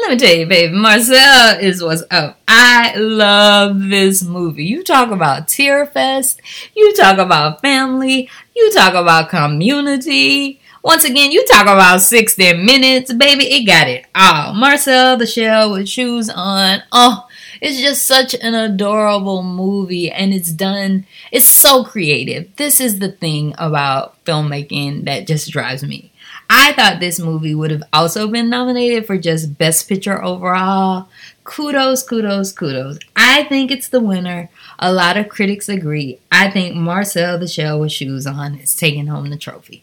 Let 0.00 0.10
me 0.10 0.16
tell 0.16 0.34
you, 0.34 0.46
baby, 0.46 0.74
Marcel 0.74 1.60
is 1.60 1.80
what's 1.80 2.02
up. 2.10 2.40
I 2.48 2.96
love 2.96 3.80
this 3.80 4.24
movie. 4.24 4.64
You 4.64 4.82
talk 4.82 5.12
about 5.12 5.46
tear 5.46 5.86
fest, 5.86 6.40
you 6.74 6.92
talk 6.94 7.18
about 7.18 7.62
family, 7.62 8.28
you 8.56 8.72
talk 8.72 8.94
about 8.94 9.28
community. 9.28 10.60
Once 10.82 11.04
again, 11.04 11.30
you 11.30 11.44
talk 11.46 11.62
about 11.62 12.00
60 12.00 12.54
minutes, 12.54 13.12
baby. 13.12 13.44
It 13.44 13.66
got 13.66 13.86
it 13.86 14.04
all. 14.16 14.52
Marcel 14.52 15.16
the 15.16 15.26
Shell 15.26 15.70
with 15.70 15.88
shoes 15.88 16.28
on. 16.28 16.82
Oh, 16.90 17.28
it's 17.60 17.80
just 17.80 18.04
such 18.04 18.34
an 18.34 18.54
adorable 18.54 19.44
movie 19.44 20.10
and 20.10 20.34
it's 20.34 20.50
done, 20.50 21.06
it's 21.30 21.46
so 21.46 21.84
creative. 21.84 22.54
This 22.56 22.80
is 22.80 22.98
the 22.98 23.12
thing 23.12 23.54
about 23.58 24.22
filmmaking 24.24 25.04
that 25.04 25.28
just 25.28 25.52
drives 25.52 25.84
me 25.84 26.10
I 26.56 26.72
thought 26.72 27.00
this 27.00 27.18
movie 27.18 27.52
would 27.52 27.72
have 27.72 27.82
also 27.92 28.28
been 28.28 28.48
nominated 28.48 29.08
for 29.08 29.18
just 29.18 29.58
Best 29.58 29.88
Picture 29.88 30.22
overall. 30.22 31.08
Kudos, 31.42 32.04
kudos, 32.04 32.52
kudos. 32.52 33.00
I 33.16 33.42
think 33.42 33.72
it's 33.72 33.88
the 33.88 33.98
winner. 33.98 34.48
A 34.78 34.92
lot 34.92 35.16
of 35.16 35.28
critics 35.28 35.68
agree. 35.68 36.20
I 36.30 36.48
think 36.48 36.76
Marcel 36.76 37.40
the 37.40 37.48
Shell 37.48 37.80
with 37.80 37.90
Shoes 37.90 38.24
On 38.24 38.54
is 38.54 38.76
taking 38.76 39.08
home 39.08 39.30
the 39.30 39.36
trophy. 39.36 39.82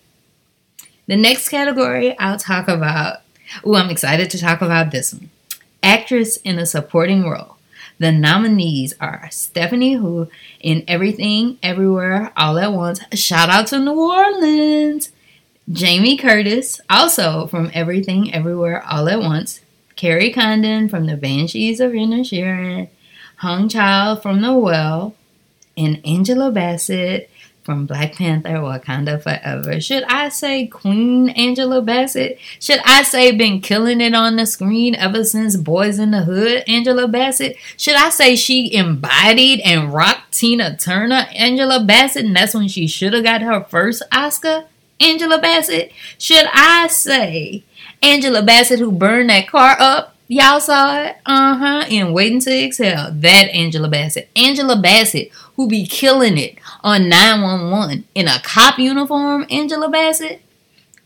The 1.07 1.17
next 1.17 1.49
category 1.49 2.17
I'll 2.17 2.39
talk 2.39 2.69
about. 2.69 3.17
Oh, 3.65 3.75
I'm 3.75 3.89
excited 3.89 4.29
to 4.29 4.39
talk 4.39 4.61
about 4.61 4.91
this 4.91 5.13
one. 5.13 5.29
Actress 5.83 6.37
in 6.37 6.57
a 6.57 6.65
supporting 6.65 7.29
role. 7.29 7.57
The 7.99 8.13
nominees 8.13 8.93
are 9.01 9.27
Stephanie 9.29 9.95
Hsu 9.95 10.29
in 10.61 10.85
Everything, 10.87 11.59
Everywhere, 11.61 12.31
All 12.37 12.57
at 12.57 12.71
Once. 12.71 13.01
Shout 13.13 13.49
out 13.49 13.67
to 13.67 13.79
New 13.79 13.99
Orleans. 13.99 15.11
Jamie 15.69 16.17
Curtis, 16.17 16.81
also 16.89 17.47
from 17.47 17.71
Everything 17.73 18.33
Everywhere 18.33 18.83
All 18.89 19.07
at 19.07 19.19
Once, 19.19 19.61
Kerry 19.95 20.31
Condon 20.31 20.89
from 20.89 21.05
The 21.05 21.15
Banshees 21.15 21.79
of 21.79 21.91
Inisherin, 21.91 22.89
Hong 23.37 23.69
Chau 23.69 24.15
from 24.15 24.41
The 24.41 24.53
Whale, 24.53 25.15
and 25.77 26.01
Angela 26.05 26.51
Bassett 26.51 27.29
from 27.63 27.85
Black 27.85 28.15
Panther 28.15 28.55
Wakanda 28.55 29.21
Forever. 29.21 29.79
Should 29.79 30.03
I 30.03 30.29
say 30.29 30.65
Queen 30.65 31.29
Angela 31.29 31.81
Bassett? 31.81 32.39
Should 32.59 32.79
I 32.83 33.03
say 33.03 33.31
been 33.31 33.61
killing 33.61 34.01
it 34.01 34.15
on 34.15 34.35
the 34.35 34.47
screen 34.47 34.95
ever 34.95 35.23
since 35.23 35.55
Boys 35.55 35.99
in 35.99 36.11
the 36.11 36.23
Hood 36.23 36.63
Angela 36.67 37.07
Bassett? 37.07 37.55
Should 37.77 37.95
I 37.95 38.09
say 38.09 38.35
she 38.35 38.73
embodied 38.73 39.59
and 39.61 39.93
rocked 39.93 40.33
Tina 40.33 40.75
Turner 40.75 41.27
Angela 41.35 41.83
Bassett 41.83 42.25
and 42.25 42.35
that's 42.35 42.55
when 42.55 42.67
she 42.67 42.87
should 42.87 43.13
have 43.13 43.23
got 43.23 43.41
her 43.43 43.63
first 43.65 44.01
Oscar? 44.11 44.65
Angela 45.01 45.39
Bassett? 45.39 45.91
Should 46.17 46.45
I 46.53 46.87
say 46.87 47.63
Angela 48.01 48.41
Bassett 48.41 48.79
who 48.79 48.91
burned 48.91 49.29
that 49.29 49.47
car 49.47 49.75
up? 49.79 50.15
Y'all 50.27 50.61
saw 50.61 51.01
it? 51.01 51.17
Uh 51.25 51.57
huh. 51.57 51.85
And 51.89 52.13
waiting 52.13 52.39
to 52.41 52.51
exhale. 52.51 53.09
That 53.11 53.49
Angela 53.49 53.89
Bassett. 53.89 54.29
Angela 54.35 54.79
Bassett 54.79 55.31
who 55.55 55.67
be 55.67 55.85
killing 55.85 56.37
it 56.37 56.57
on 56.83 57.09
911 57.09 58.05
in 58.15 58.27
a 58.27 58.39
cop 58.41 58.79
uniform. 58.79 59.45
Angela 59.49 59.89
Bassett. 59.89 60.41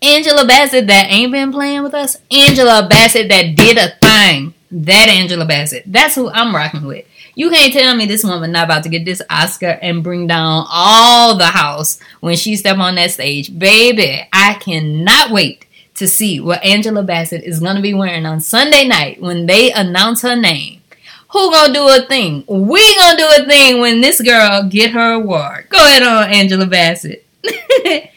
Angela 0.02 0.46
Bassett 0.46 0.88
that 0.88 1.08
ain't 1.10 1.32
been 1.32 1.52
playing 1.52 1.82
with 1.82 1.94
us. 1.94 2.18
Angela 2.30 2.88
Bassett 2.88 3.30
that 3.30 3.56
did 3.56 3.78
a 3.78 3.96
thing. 4.00 4.54
That 4.72 5.10
Angela 5.10 5.46
Bassett. 5.46 5.84
That's 5.88 6.16
who 6.16 6.30
I'm 6.30 6.56
rocking 6.56 6.86
with. 6.86 7.06
You 7.36 7.50
can't 7.50 7.74
tell 7.74 7.96
me 7.96 8.06
this 8.06 8.24
woman 8.24 8.54
not 8.54 8.66
about 8.66 8.84
to 8.84 8.90
get 8.90 9.04
this 9.04 9.22
Oscar 9.30 9.78
and 9.82 10.04
bring 10.04 10.26
down 10.26 10.66
all 10.70 11.38
the 11.38 11.46
house 11.46 12.00
when 12.22 12.38
she 12.38 12.56
step 12.56 12.78
on 12.78 12.96
that 12.96 13.12
stage. 13.12 13.58
Baby, 13.58 14.28
I 14.32 14.54
cannot 14.56 15.32
wait 15.32 15.66
to 15.96 16.08
see 16.08 16.40
what 16.40 16.64
Angela 16.64 17.04
Bassett 17.04 17.44
is 17.44 17.60
going 17.60 17.76
to 17.76 17.82
be 17.82 17.94
wearing 17.94 18.26
on 18.26 18.40
Sunday 18.40 18.88
night 18.88 19.22
when 19.22 19.46
they 19.46 19.72
announce 19.72 20.22
her 20.22 20.36
name. 20.36 20.82
Who 21.30 21.52
gonna 21.52 21.74
do 21.74 21.86
a 21.90 22.06
thing? 22.08 22.46
We 22.48 22.96
gonna 22.96 23.18
do 23.18 23.30
a 23.44 23.46
thing 23.46 23.82
when 23.82 24.00
this 24.00 24.22
girl 24.22 24.64
get 24.70 24.92
her 24.92 25.14
award. 25.14 25.68
Go 25.68 25.78
ahead 25.78 26.02
on, 26.02 26.30
Angela 26.32 26.66
Bassett. 26.66 27.26
the 27.44 28.10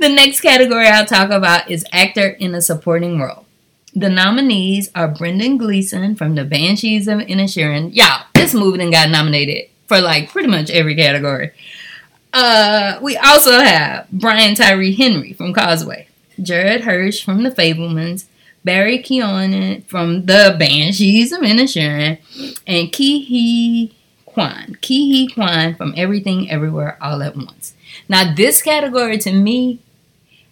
next 0.00 0.42
category 0.42 0.86
I'll 0.86 1.06
talk 1.06 1.30
about 1.30 1.70
is 1.70 1.86
actor 1.90 2.28
in 2.28 2.54
a 2.54 2.60
supporting 2.60 3.18
role. 3.18 3.45
The 3.96 4.10
nominees 4.10 4.90
are 4.94 5.08
Brendan 5.08 5.56
Gleeson 5.56 6.16
from 6.16 6.34
The 6.34 6.44
Banshees 6.44 7.08
of 7.08 7.20
Inisherin. 7.20 7.94
Y'all, 7.94 8.26
this 8.34 8.52
movie 8.52 8.76
then 8.76 8.90
got 8.90 9.08
nominated 9.08 9.70
for 9.86 10.02
like 10.02 10.28
pretty 10.28 10.48
much 10.48 10.68
every 10.68 10.94
category. 10.94 11.52
Uh, 12.30 12.98
we 13.00 13.16
also 13.16 13.52
have 13.52 14.06
Brian 14.12 14.54
Tyree 14.54 14.94
Henry 14.94 15.32
from 15.32 15.54
Causeway, 15.54 16.08
Jared 16.42 16.82
Hirsch 16.82 17.24
from 17.24 17.42
The 17.42 17.50
Fabelmans, 17.50 18.26
Barry 18.64 18.98
Keoghan 18.98 19.82
from 19.86 20.26
The 20.26 20.54
Banshees 20.58 21.32
of 21.32 21.40
Inisherin, 21.40 22.18
and 22.66 22.92
Quan. 24.26 24.74
Ke 24.82 25.08
Huy 25.08 25.28
Quan 25.32 25.74
from 25.74 25.94
Everything 25.96 26.50
Everywhere 26.50 26.98
All 27.00 27.22
at 27.22 27.34
Once. 27.34 27.72
Now, 28.10 28.34
this 28.34 28.60
category 28.60 29.16
to 29.16 29.32
me, 29.32 29.78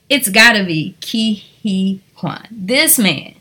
it's 0.08 0.30
gotta 0.30 0.64
be 0.64 0.94
Ke 1.02 2.00
Quan. 2.14 2.47
This 2.50 2.99
man, 2.99 3.35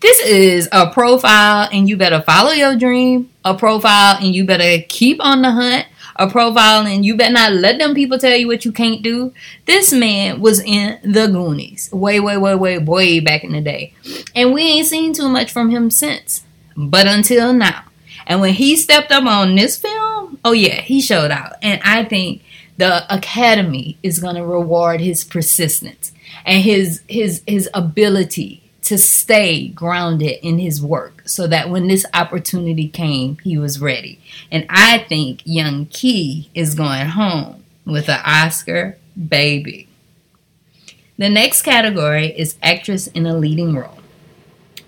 this 0.00 0.20
is 0.20 0.68
a 0.70 0.90
profile, 0.90 1.68
and 1.72 1.88
you 1.88 1.96
better 1.96 2.22
follow 2.22 2.52
your 2.52 2.76
dream. 2.76 3.30
A 3.44 3.54
profile, 3.54 4.18
and 4.18 4.34
you 4.34 4.44
better 4.44 4.84
keep 4.88 5.18
on 5.20 5.42
the 5.42 5.50
hunt. 5.50 5.86
A 6.16 6.28
profile, 6.28 6.86
and 6.86 7.04
you 7.04 7.16
better 7.16 7.32
not 7.32 7.52
let 7.52 7.78
them 7.78 7.94
people 7.94 8.18
tell 8.18 8.36
you 8.36 8.46
what 8.46 8.64
you 8.64 8.72
can't 8.72 9.02
do. 9.02 9.32
This 9.66 9.92
man 9.92 10.40
was 10.40 10.60
in 10.60 10.98
the 11.02 11.28
Goonies, 11.28 11.90
way, 11.92 12.18
way, 12.20 12.36
way, 12.36 12.54
way, 12.54 12.78
way 12.78 13.20
back 13.20 13.44
in 13.44 13.52
the 13.52 13.60
day, 13.60 13.94
and 14.34 14.52
we 14.52 14.62
ain't 14.62 14.88
seen 14.88 15.12
too 15.12 15.28
much 15.28 15.52
from 15.52 15.70
him 15.70 15.90
since. 15.90 16.44
But 16.76 17.06
until 17.06 17.52
now, 17.52 17.84
and 18.26 18.40
when 18.40 18.54
he 18.54 18.76
stepped 18.76 19.12
up 19.12 19.24
on 19.24 19.54
this 19.54 19.76
film, 19.76 20.38
oh 20.44 20.52
yeah, 20.52 20.80
he 20.80 21.00
showed 21.00 21.30
out, 21.30 21.52
and 21.62 21.80
I 21.84 22.04
think 22.04 22.42
the 22.78 23.12
Academy 23.12 23.98
is 24.02 24.18
going 24.20 24.36
to 24.36 24.44
reward 24.44 25.00
his 25.00 25.24
persistence 25.24 26.07
and 26.48 26.64
his 26.64 27.02
his 27.06 27.42
his 27.46 27.68
ability 27.74 28.62
to 28.80 28.96
stay 28.96 29.68
grounded 29.68 30.38
in 30.42 30.58
his 30.58 30.82
work 30.82 31.22
so 31.28 31.46
that 31.46 31.68
when 31.68 31.88
this 31.88 32.06
opportunity 32.14 32.88
came, 32.88 33.36
he 33.44 33.58
was 33.58 33.82
ready. 33.82 34.18
And 34.50 34.64
I 34.70 35.04
think 35.10 35.42
Young 35.44 35.86
Key 35.86 36.48
is 36.54 36.74
going 36.74 37.06
home 37.06 37.64
with 37.84 38.08
an 38.08 38.20
Oscar 38.24 38.96
baby. 39.28 39.88
The 41.18 41.28
next 41.28 41.62
category 41.62 42.28
is 42.28 42.56
actress 42.62 43.08
in 43.08 43.26
a 43.26 43.36
leading 43.36 43.76
role. 43.76 43.98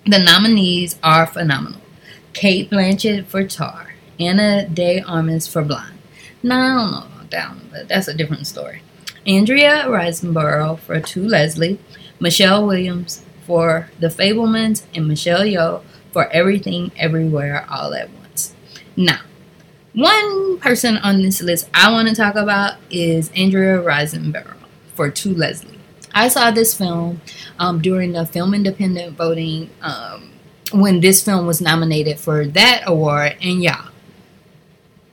The 0.07 0.17
nominees 0.17 0.97
are 1.03 1.27
phenomenal. 1.27 1.81
Cate 2.33 2.71
Blanchett 2.71 3.27
for 3.27 3.45
Tar, 3.45 3.93
Ana 4.19 4.67
de 4.67 5.01
Armas 5.01 5.47
for 5.47 5.61
Blonde. 5.61 5.99
Now, 6.41 6.59
I 6.59 6.81
don't 6.81 6.91
know 6.91 6.97
about 6.97 7.29
that 7.31 7.49
one, 7.49 7.69
but 7.71 7.87
that's 7.87 8.07
a 8.07 8.15
different 8.15 8.47
story. 8.47 8.81
Andrea 9.25 9.85
Riseborough 9.85 10.79
for 10.79 10.99
To 10.99 11.27
Leslie, 11.27 11.79
Michelle 12.19 12.65
Williams 12.65 13.23
for 13.45 13.89
The 13.99 14.07
Fabelmans, 14.07 14.83
and 14.95 15.07
Michelle 15.07 15.41
Yeoh 15.41 15.83
for 16.11 16.27
Everything 16.29 16.91
Everywhere 16.97 17.65
All 17.69 17.93
at 17.93 18.09
Once. 18.09 18.55
Now, 18.95 19.19
one 19.93 20.57
person 20.59 20.97
on 20.97 21.21
this 21.21 21.41
list 21.41 21.69
I 21.73 21.91
want 21.91 22.07
to 22.09 22.15
talk 22.15 22.35
about 22.35 22.77
is 22.89 23.29
Andrea 23.35 23.77
Riseborough 23.77 24.55
for 24.95 25.11
To 25.11 25.33
Leslie. 25.35 25.79
I 26.13 26.27
saw 26.27 26.51
this 26.51 26.73
film 26.75 27.21
um, 27.59 27.81
during 27.81 28.13
the 28.13 28.25
Film 28.25 28.53
Independent 28.53 29.15
voting 29.17 29.69
um, 29.81 30.31
when 30.73 30.99
this 30.99 31.23
film 31.23 31.45
was 31.45 31.61
nominated 31.61 32.19
for 32.19 32.47
that 32.47 32.83
award, 32.85 33.37
and 33.41 33.61
y'all, 33.61 33.89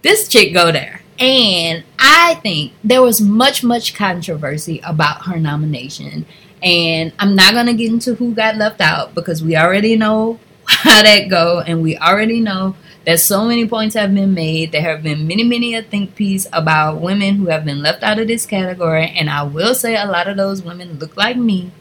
this 0.03 0.29
chick 0.29 0.55
go 0.55 0.73
there. 0.73 1.03
And 1.19 1.85
I 1.99 2.35
think 2.43 2.73
there 2.85 3.03
was 3.03 3.21
much, 3.21 3.65
much 3.65 3.95
controversy 3.95 4.81
about 4.85 5.27
her 5.27 5.39
nomination. 5.39 6.27
And 6.63 7.13
I'm 7.19 7.35
not 7.35 7.55
going 7.55 7.67
to 7.67 7.75
get 7.75 7.91
into 7.91 8.15
who 8.15 8.35
got 8.35 8.57
left 8.57 8.81
out 8.81 9.15
because 9.15 9.43
we 9.43 9.57
already 9.57 9.97
know 9.97 10.39
how 10.65 11.03
that 11.03 11.29
go. 11.29 11.61
And 11.61 11.83
we 11.83 11.97
already 11.97 12.41
know 12.41 12.77
that 13.05 13.21
so 13.21 13.47
many 13.47 13.67
points 13.67 13.95
have 13.95 14.15
been 14.15 14.35
made. 14.35 14.73
There 14.73 14.83
have 14.83 15.03
been 15.03 15.27
many, 15.27 15.43
many 15.43 15.75
a 15.75 15.83
think 15.83 16.15
piece 16.15 16.47
about 16.53 17.01
women 17.01 17.37
who 17.37 17.47
have 17.47 17.65
been 17.65 17.83
left 17.83 18.03
out 18.03 18.19
of 18.19 18.29
this 18.29 18.47
category. 18.47 19.13
And 19.17 19.29
I 19.29 19.43
will 19.43 19.75
say 19.75 19.97
a 19.97 20.07
lot 20.07 20.29
of 20.29 20.37
those 20.37 20.63
women 20.63 20.99
look 20.99 21.17
like 21.17 21.37
me. 21.37 21.73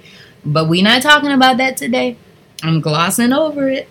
But 0.45 0.69
we're 0.69 0.83
not 0.83 1.01
talking 1.01 1.31
about 1.31 1.57
that 1.57 1.77
today. 1.77 2.17
I'm 2.63 2.81
glossing 2.81 3.33
over 3.33 3.69
it. 3.69 3.87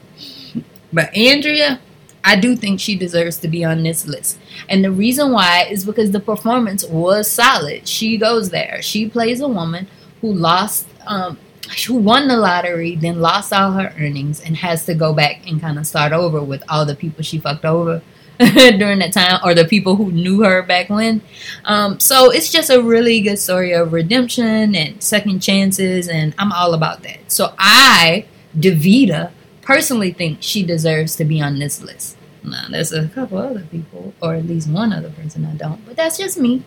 But 0.92 1.14
Andrea, 1.16 1.80
I 2.26 2.34
do 2.34 2.56
think 2.56 2.80
she 2.80 2.96
deserves 2.96 3.36
to 3.38 3.48
be 3.48 3.64
on 3.64 3.84
this 3.84 4.04
list. 4.04 4.38
And 4.68 4.84
the 4.84 4.90
reason 4.90 5.30
why 5.30 5.68
is 5.70 5.86
because 5.86 6.10
the 6.10 6.18
performance 6.18 6.84
was 6.84 7.30
solid. 7.30 7.86
She 7.86 8.18
goes 8.18 8.50
there. 8.50 8.82
She 8.82 9.08
plays 9.08 9.40
a 9.40 9.46
woman 9.46 9.86
who 10.20 10.32
lost, 10.32 10.88
um, 11.06 11.38
who 11.86 11.94
won 11.94 12.26
the 12.26 12.36
lottery, 12.36 12.96
then 12.96 13.20
lost 13.20 13.52
all 13.52 13.72
her 13.72 13.94
earnings, 13.96 14.40
and 14.40 14.56
has 14.56 14.84
to 14.86 14.94
go 14.94 15.14
back 15.14 15.46
and 15.46 15.60
kind 15.60 15.78
of 15.78 15.86
start 15.86 16.12
over 16.12 16.42
with 16.42 16.64
all 16.68 16.84
the 16.84 16.96
people 16.96 17.22
she 17.22 17.38
fucked 17.38 17.64
over. 17.64 18.02
during 18.38 18.98
that 18.98 19.14
time, 19.14 19.40
or 19.42 19.54
the 19.54 19.64
people 19.64 19.96
who 19.96 20.12
knew 20.12 20.42
her 20.42 20.60
back 20.60 20.90
when. 20.90 21.22
Um, 21.64 21.98
so 21.98 22.30
it's 22.30 22.52
just 22.52 22.68
a 22.68 22.82
really 22.82 23.22
good 23.22 23.38
story 23.38 23.72
of 23.72 23.94
redemption 23.94 24.74
and 24.74 25.02
second 25.02 25.40
chances, 25.40 26.06
and 26.06 26.34
I'm 26.38 26.52
all 26.52 26.74
about 26.74 27.02
that. 27.04 27.32
So 27.32 27.54
I, 27.58 28.26
Davita, 28.54 29.30
personally 29.66 30.12
think 30.12 30.38
she 30.40 30.62
deserves 30.62 31.16
to 31.16 31.24
be 31.24 31.42
on 31.42 31.58
this 31.58 31.82
list. 31.82 32.16
Now, 32.42 32.66
there's 32.70 32.92
a 32.92 33.08
couple 33.08 33.38
other 33.38 33.66
people, 33.70 34.14
or 34.22 34.36
at 34.36 34.46
least 34.46 34.70
one 34.70 34.92
other 34.92 35.10
person 35.10 35.44
I 35.44 35.54
don't, 35.56 35.84
but 35.84 35.96
that's 35.96 36.16
just 36.16 36.38
me. 36.38 36.62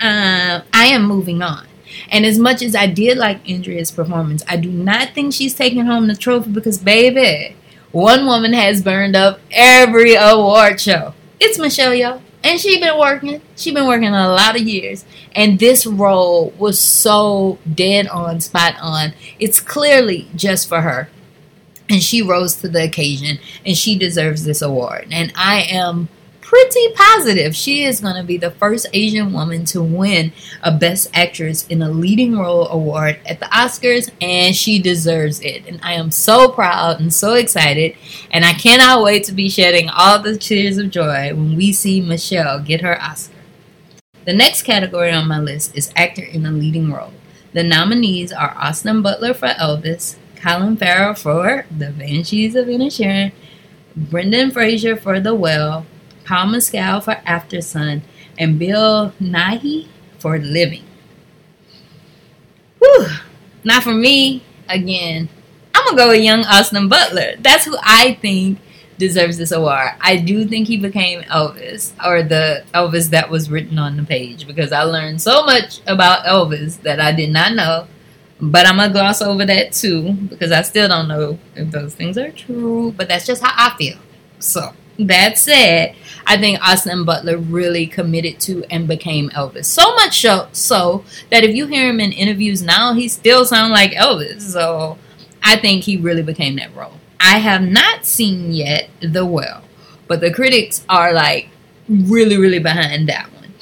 Uh, 0.00 0.62
I 0.74 0.86
am 0.86 1.04
moving 1.04 1.40
on. 1.40 1.68
And 2.10 2.26
as 2.26 2.38
much 2.38 2.60
as 2.62 2.74
I 2.74 2.88
did 2.88 3.18
like 3.18 3.48
Andrea's 3.48 3.92
performance, 3.92 4.42
I 4.48 4.56
do 4.56 4.70
not 4.70 5.14
think 5.14 5.32
she's 5.32 5.54
taking 5.54 5.86
home 5.86 6.08
the 6.08 6.16
trophy 6.16 6.50
because, 6.50 6.78
baby, 6.78 7.54
one 7.92 8.26
woman 8.26 8.52
has 8.52 8.82
burned 8.82 9.14
up 9.14 9.38
every 9.52 10.14
award 10.14 10.80
show. 10.80 11.14
It's 11.38 11.58
Michelle 11.58 11.92
Yeoh. 11.92 12.20
And 12.42 12.58
she 12.58 12.80
been 12.80 12.98
working. 12.98 13.40
She 13.54 13.72
been 13.72 13.86
working 13.86 14.08
a 14.08 14.28
lot 14.28 14.56
of 14.56 14.62
years. 14.62 15.04
And 15.32 15.60
this 15.60 15.86
role 15.86 16.50
was 16.58 16.80
so 16.80 17.60
dead 17.72 18.08
on, 18.08 18.40
spot 18.40 18.74
on. 18.80 19.12
It's 19.38 19.60
clearly 19.60 20.26
just 20.34 20.68
for 20.68 20.80
her. 20.80 21.08
And 21.88 22.02
she 22.02 22.22
rose 22.22 22.56
to 22.56 22.68
the 22.68 22.84
occasion 22.84 23.38
and 23.66 23.76
she 23.76 23.98
deserves 23.98 24.44
this 24.44 24.62
award. 24.62 25.08
And 25.10 25.32
I 25.36 25.62
am 25.62 26.08
pretty 26.52 26.92
positive 26.94 27.56
she 27.56 27.82
is 27.82 28.02
going 28.02 28.14
to 28.14 28.22
be 28.22 28.36
the 28.36 28.50
first 28.50 28.86
Asian 28.92 29.32
woman 29.32 29.64
to 29.64 29.82
win 29.82 30.30
a 30.62 30.70
Best 30.70 31.08
Actress 31.14 31.66
in 31.68 31.80
a 31.80 31.88
Leading 31.88 32.36
Role 32.36 32.68
award 32.68 33.18
at 33.24 33.40
the 33.40 33.46
Oscars, 33.46 34.10
and 34.20 34.54
she 34.54 34.78
deserves 34.78 35.40
it. 35.40 35.66
And 35.66 35.80
I 35.82 35.94
am 35.94 36.10
so 36.10 36.50
proud 36.50 37.00
and 37.00 37.12
so 37.12 37.32
excited, 37.34 37.96
and 38.30 38.44
I 38.44 38.52
cannot 38.52 39.02
wait 39.02 39.24
to 39.24 39.32
be 39.32 39.48
shedding 39.48 39.88
all 39.88 40.18
the 40.18 40.36
tears 40.36 40.76
of 40.76 40.90
joy 40.90 41.34
when 41.34 41.56
we 41.56 41.72
see 41.72 42.02
Michelle 42.02 42.60
get 42.60 42.82
her 42.82 43.00
Oscar. 43.00 43.32
The 44.26 44.34
next 44.34 44.64
category 44.64 45.10
on 45.10 45.28
my 45.28 45.38
list 45.38 45.74
is 45.74 45.90
Actor 45.96 46.24
in 46.24 46.44
a 46.44 46.52
Leading 46.52 46.92
Role. 46.92 47.14
The 47.54 47.62
nominees 47.62 48.30
are 48.30 48.54
Austin 48.58 49.00
Butler 49.00 49.32
for 49.32 49.48
Elvis, 49.48 50.16
Colin 50.42 50.76
Farrell 50.76 51.14
for 51.14 51.66
The 51.70 51.90
Banshees 51.90 52.56
of 52.56 52.66
Inisherin, 52.66 53.32
Brendan 53.94 54.50
Fraser 54.50 54.96
for 54.96 55.20
The 55.20 55.34
Whale, 55.34 55.86
Paul 56.24 56.46
Mescal 56.46 57.00
for 57.00 57.14
Aftersun, 57.26 58.02
and 58.38 58.58
Bill 58.58 59.12
Nighy 59.20 59.86
for 60.18 60.38
Living. 60.38 60.84
Whew. 62.80 63.06
Now 63.62 63.80
for 63.80 63.92
me, 63.92 64.42
again, 64.68 65.28
I'm 65.74 65.84
gonna 65.84 65.96
go 65.96 66.08
with 66.08 66.22
young 66.22 66.44
Austin 66.44 66.88
Butler. 66.88 67.34
That's 67.38 67.64
who 67.64 67.76
I 67.80 68.18
think 68.20 68.58
deserves 68.98 69.38
this 69.38 69.52
award. 69.52 69.90
I 70.00 70.16
do 70.16 70.44
think 70.46 70.66
he 70.66 70.76
became 70.76 71.22
Elvis, 71.22 71.92
or 72.04 72.22
the 72.22 72.64
Elvis 72.74 73.10
that 73.10 73.30
was 73.30 73.50
written 73.50 73.78
on 73.78 73.96
the 73.96 74.02
page, 74.02 74.46
because 74.46 74.72
I 74.72 74.82
learned 74.82 75.22
so 75.22 75.44
much 75.44 75.80
about 75.86 76.24
Elvis 76.24 76.82
that 76.82 77.00
I 77.00 77.12
did 77.12 77.30
not 77.30 77.54
know. 77.54 77.86
But 78.44 78.66
I'm 78.66 78.76
gonna 78.76 78.92
gloss 78.92 79.22
over 79.22 79.46
that 79.46 79.72
too, 79.72 80.14
because 80.28 80.50
I 80.50 80.62
still 80.62 80.88
don't 80.88 81.06
know 81.06 81.38
if 81.54 81.70
those 81.70 81.94
things 81.94 82.18
are 82.18 82.32
true. 82.32 82.92
But 82.96 83.08
that's 83.08 83.24
just 83.24 83.40
how 83.40 83.52
I 83.54 83.76
feel. 83.76 83.96
So 84.40 84.72
that 84.98 85.38
said, 85.38 85.94
I 86.26 86.36
think 86.36 86.60
Austin 86.60 87.04
Butler 87.04 87.38
really 87.38 87.86
committed 87.86 88.40
to 88.40 88.64
and 88.64 88.88
became 88.88 89.30
Elvis. 89.30 89.66
So 89.66 89.94
much 89.94 90.20
so, 90.20 90.48
so 90.52 91.04
that 91.30 91.44
if 91.44 91.54
you 91.54 91.68
hear 91.68 91.88
him 91.88 92.00
in 92.00 92.10
interviews 92.10 92.62
now, 92.62 92.94
he 92.94 93.08
still 93.08 93.44
sounds 93.44 93.70
like 93.70 93.92
Elvis. 93.92 94.42
So 94.42 94.98
I 95.42 95.56
think 95.56 95.84
he 95.84 95.96
really 95.96 96.22
became 96.22 96.56
that 96.56 96.74
role. 96.74 96.98
I 97.20 97.38
have 97.38 97.62
not 97.62 98.04
seen 98.04 98.52
yet 98.52 98.88
The 99.00 99.24
Whale, 99.24 99.62
but 100.08 100.20
the 100.20 100.32
critics 100.32 100.84
are 100.88 101.12
like 101.12 101.48
really, 101.88 102.36
really 102.36 102.58
behind 102.58 103.08
that 103.08 103.32
one. 103.32 103.52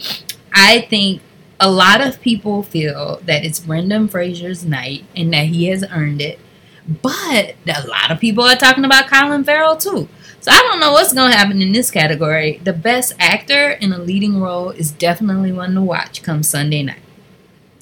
I 0.54 0.86
think 0.88 1.20
a 1.60 1.70
lot 1.70 2.00
of 2.00 2.20
people 2.22 2.62
feel 2.62 3.20
that 3.26 3.44
it's 3.44 3.60
Brendan 3.60 4.08
Fraser's 4.08 4.64
night 4.64 5.04
and 5.14 5.32
that 5.34 5.46
he 5.46 5.66
has 5.66 5.84
earned 5.90 6.22
it. 6.22 6.40
But 6.88 7.54
a 7.68 7.86
lot 7.86 8.10
of 8.10 8.18
people 8.18 8.44
are 8.44 8.56
talking 8.56 8.84
about 8.84 9.08
Colin 9.08 9.44
Farrell 9.44 9.76
too. 9.76 10.08
So 10.40 10.50
I 10.50 10.58
don't 10.62 10.80
know 10.80 10.92
what's 10.92 11.12
going 11.12 11.30
to 11.30 11.36
happen 11.36 11.60
in 11.60 11.72
this 11.72 11.90
category. 11.90 12.62
The 12.64 12.72
best 12.72 13.12
actor 13.18 13.72
in 13.72 13.92
a 13.92 13.98
leading 13.98 14.40
role 14.40 14.70
is 14.70 14.90
definitely 14.90 15.52
one 15.52 15.74
to 15.74 15.82
watch 15.82 16.22
come 16.22 16.42
Sunday 16.42 16.82
night. 16.82 17.02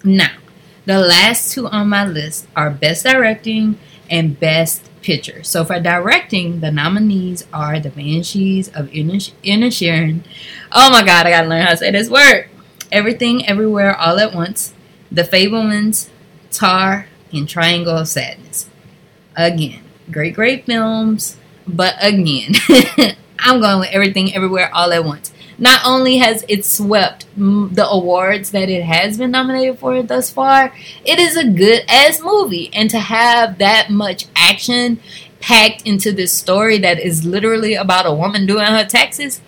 Now, 0.02 0.32
the 0.84 0.98
last 0.98 1.52
two 1.52 1.68
on 1.68 1.88
my 1.88 2.04
list 2.04 2.48
are 2.56 2.70
best 2.70 3.04
directing 3.04 3.78
and 4.10 4.40
best 4.40 4.90
picture. 5.02 5.44
So 5.44 5.64
for 5.64 5.78
directing, 5.78 6.58
the 6.58 6.72
nominees 6.72 7.46
are 7.52 7.78
The 7.78 7.90
Banshees 7.90 8.68
of 8.68 8.88
Inisherin. 8.88 10.24
Oh 10.72 10.90
my 10.90 11.04
god, 11.04 11.26
I 11.26 11.30
gotta 11.30 11.48
learn 11.48 11.62
how 11.62 11.70
to 11.70 11.76
say 11.76 11.92
this 11.92 12.10
word. 12.10 12.48
Everything, 12.90 13.46
Everywhere, 13.46 13.96
All 13.96 14.18
at 14.18 14.34
Once. 14.34 14.74
The 15.10 15.22
Fabelmans, 15.22 16.08
Tar, 16.50 17.06
and 17.32 17.48
Triangle 17.48 17.96
of 17.96 18.08
Sadness. 18.08 18.68
Again, 19.36 19.82
great, 20.10 20.34
great 20.34 20.66
films. 20.66 21.36
But 21.66 21.94
again, 22.00 22.52
I'm 23.38 23.60
going 23.60 23.80
with 23.80 23.90
everything 23.90 24.34
everywhere 24.34 24.70
all 24.74 24.92
at 24.92 25.04
once. 25.04 25.32
Not 25.58 25.80
only 25.84 26.18
has 26.18 26.44
it 26.48 26.64
swept 26.64 27.26
the 27.36 27.86
awards 27.88 28.52
that 28.52 28.68
it 28.68 28.84
has 28.84 29.18
been 29.18 29.32
nominated 29.32 29.78
for 29.78 30.02
thus 30.02 30.30
far, 30.30 30.72
it 31.04 31.18
is 31.18 31.36
a 31.36 31.48
good 31.48 31.82
ass 31.88 32.20
movie. 32.22 32.70
And 32.72 32.88
to 32.90 32.98
have 32.98 33.58
that 33.58 33.90
much 33.90 34.26
action 34.36 35.00
packed 35.40 35.82
into 35.82 36.12
this 36.12 36.32
story 36.32 36.78
that 36.78 37.00
is 37.00 37.24
literally 37.24 37.74
about 37.74 38.06
a 38.06 38.14
woman 38.14 38.46
doing 38.46 38.66
her 38.66 38.84
taxes, 38.84 39.40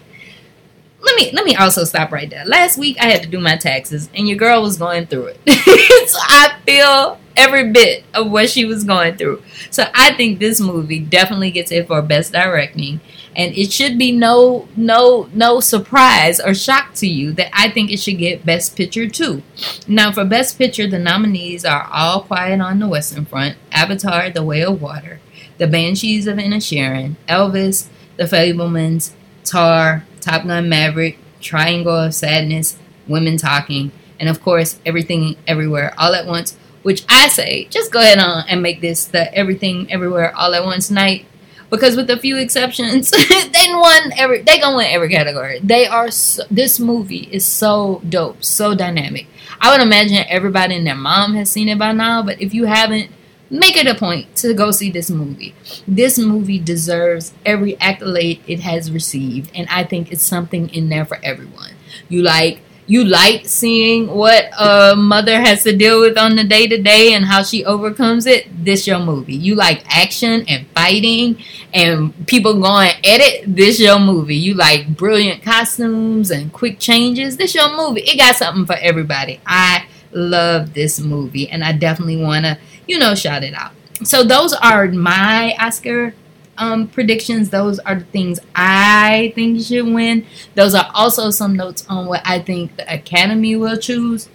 let 1.03 1.17
me 1.17 1.31
let 1.33 1.45
me 1.45 1.57
also 1.57 1.85
stop 1.85 2.13
right 2.13 2.29
there. 2.29 2.45
Last 2.45 2.79
week 2.79 2.97
I 3.01 3.07
had 3.07 3.23
to 3.23 3.29
do 3.29 3.41
my 3.41 3.57
taxes 3.57 4.09
and 4.15 4.29
your 4.29 4.37
girl 4.37 4.63
was 4.63 4.77
going 4.77 5.07
through 5.07 5.33
it. 5.35 5.41
so 6.09 6.19
I 6.21 6.57
feel 6.67 7.19
every 7.37 7.71
bit 7.73 8.05
of 8.13 8.31
what 8.31 8.51
she 8.51 8.65
was 8.65 8.85
going 8.85 9.17
through. 9.17 9.43
So 9.71 9.85
I 9.95 10.13
think 10.15 10.39
this 10.39 10.61
movie 10.61 11.01
definitely 11.01 11.51
gets 11.51 11.73
it 11.73 11.87
for 11.87 12.03
best 12.03 12.33
directing. 12.33 13.01
And 13.35 13.57
it 13.57 13.73
should 13.73 13.97
be 13.97 14.13
no 14.13 14.69
no 14.77 15.29
no 15.33 15.61
surprise 15.61 16.41
or 16.41 16.53
shock 16.53 16.95
to 16.95 17.07
you 17.07 17.33
that 17.35 17.51
I 17.53 17.71
think 17.71 17.91
it 17.91 17.99
should 17.99 18.19
get 18.19 18.45
Best 18.45 18.77
Picture 18.77 19.09
too. 19.09 19.43
Now 19.87 20.13
for 20.13 20.25
Best 20.25 20.59
Picture, 20.59 20.89
the 20.89 20.99
nominees 20.99 21.65
are 21.65 21.89
All 21.93 22.23
Quiet 22.23 22.61
on 22.61 22.81
the 22.81 22.89
Western 22.89 23.25
Front, 23.25 23.57
Avatar: 23.71 24.31
The 24.31 24.43
Way 24.43 24.65
of 24.65 24.83
Water, 24.83 25.21
The 25.59 25.69
Banshees 25.69 26.27
of 26.27 26.39
Inisherin, 26.39 27.15
Elvis, 27.29 27.87
The 28.17 28.25
Fabelmans, 28.25 29.13
Tar, 29.45 30.05
Top 30.21 30.47
Gun 30.47 30.69
Maverick, 30.69 31.19
Triangle 31.41 31.97
of 31.97 32.15
Sadness, 32.15 32.77
Women 33.09 33.37
Talking, 33.37 33.93
and 34.19 34.29
of 34.29 34.43
course 34.43 34.79
Everything 34.85 35.37
Everywhere 35.47 35.95
All 35.99 36.15
at 36.15 36.27
Once 36.27 36.57
which 36.83 37.05
I 37.09 37.29
say, 37.29 37.67
just 37.67 37.93
go 37.93 38.01
ahead 38.01 38.19
on 38.19 38.45
and 38.49 38.63
make 38.63 38.81
this 38.81 39.07
the 39.07 39.33
everything 39.35 39.91
everywhere 39.93 40.35
all 40.37 40.55
at 40.55 40.65
once 40.65 40.91
night. 40.91 41.27
Because 41.69 41.97
with 41.97 42.11
a 42.11 42.17
few 42.17 42.37
exceptions, 42.37 43.11
they 43.29 43.67
won 43.71 44.13
every. 44.17 44.43
They 44.43 44.59
gonna 44.59 44.77
win 44.77 44.87
every 44.89 45.09
category. 45.09 45.61
They 45.63 45.87
are. 45.87 46.11
So, 46.11 46.43
this 46.51 46.81
movie 46.81 47.29
is 47.31 47.45
so 47.45 48.03
dope, 48.09 48.43
so 48.43 48.75
dynamic. 48.75 49.29
I 49.61 49.71
would 49.71 49.81
imagine 49.81 50.25
everybody 50.29 50.75
and 50.75 50.87
their 50.87 50.97
mom 50.97 51.35
has 51.35 51.51
seen 51.51 51.69
it 51.69 51.79
by 51.79 51.93
now. 51.93 52.23
But 52.23 52.41
if 52.41 52.53
you 52.55 52.65
haven't, 52.65 53.11
make 53.51 53.77
it 53.77 53.87
a 53.87 53.95
point 53.95 54.35
to 54.37 54.55
go 54.55 54.71
see 54.71 54.91
this 54.91 55.11
movie. 55.11 55.55
This 55.87 56.19
movie 56.19 56.59
deserves 56.59 57.33
every 57.45 57.79
accolade 57.81 58.41
it 58.47 58.61
has 58.61 58.91
received, 58.91 59.51
and 59.55 59.69
I 59.69 59.85
think 59.85 60.13
it's 60.13 60.23
something 60.23 60.69
in 60.71 60.89
there 60.89 61.05
for 61.05 61.19
everyone. 61.23 61.73
You 62.09 62.23
like 62.23 62.63
you 62.91 63.05
like 63.05 63.47
seeing 63.47 64.09
what 64.09 64.47
a 64.59 64.97
mother 64.97 65.41
has 65.41 65.63
to 65.63 65.77
deal 65.77 66.01
with 66.01 66.19
on 66.19 66.35
the 66.35 66.43
day 66.43 66.67
to 66.67 66.83
day 66.83 67.15
and 67.15 67.25
how 67.25 67.41
she 67.41 67.65
overcomes 67.65 68.27
it, 68.27 68.49
this 68.65 68.85
your 68.85 68.99
movie. 68.99 69.37
You 69.37 69.55
like 69.55 69.85
action 69.87 70.45
and 70.49 70.67
fighting 70.75 71.41
and 71.73 72.27
people 72.27 72.61
going 72.61 72.89
at 72.89 72.99
it, 73.05 73.55
this 73.55 73.79
your 73.79 74.01
movie. 74.01 74.35
You 74.35 74.55
like 74.55 74.97
brilliant 74.97 75.41
costumes 75.45 76.33
and 76.33 76.53
quick 76.53 76.81
changes, 76.81 77.37
this 77.37 77.55
your 77.55 77.77
movie. 77.77 78.01
It 78.01 78.19
got 78.19 78.35
something 78.35 78.67
for 78.67 78.77
everybody. 78.81 79.41
I 79.47 79.87
love 80.11 80.75
this 80.75 80.99
movie 80.99 81.49
and 81.49 81.63
I 81.63 81.71
definitely 81.71 82.21
want 82.21 82.45
to, 82.45 82.59
you 82.91 82.99
know, 82.99 83.15
shout 83.15 83.45
it 83.45 83.55
out. 83.55 83.73
So 84.03 84.25
those 84.25 84.53
are 84.53 84.89
my 84.89 85.55
Oscar 85.61 86.13
um, 86.59 86.89
predictions. 86.89 87.51
Those 87.51 87.79
are 87.79 87.95
the 87.95 88.05
things 88.07 88.41
I 88.55 89.33
think 89.37 89.63
should 89.63 89.87
win. 89.87 90.27
Those 90.57 90.75
are 90.75 90.91
also 90.93 91.31
some 91.31 91.55
notes 91.55 91.87
on 91.89 92.07
what 92.07 92.21
I 92.25 92.41
think 92.41 92.77
the 92.77 92.93
Academy 92.93 93.55
will 93.55 93.77
choose. 93.79 94.29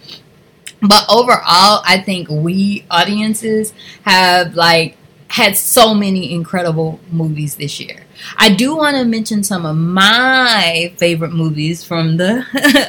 But 0.80 1.04
overall, 1.10 1.82
I 1.84 2.02
think 2.04 2.28
we 2.30 2.86
audiences 2.90 3.74
have 4.04 4.54
like 4.54 4.96
had 5.28 5.56
so 5.56 5.94
many 5.94 6.32
incredible 6.32 7.00
movies 7.10 7.56
this 7.56 7.80
year. 7.80 8.04
I 8.36 8.54
do 8.54 8.76
want 8.76 8.96
to 8.96 9.04
mention 9.04 9.42
some 9.42 9.66
of 9.66 9.76
my 9.76 10.92
favorite 10.96 11.32
movies 11.32 11.84
from 11.84 12.16
the 12.16 12.44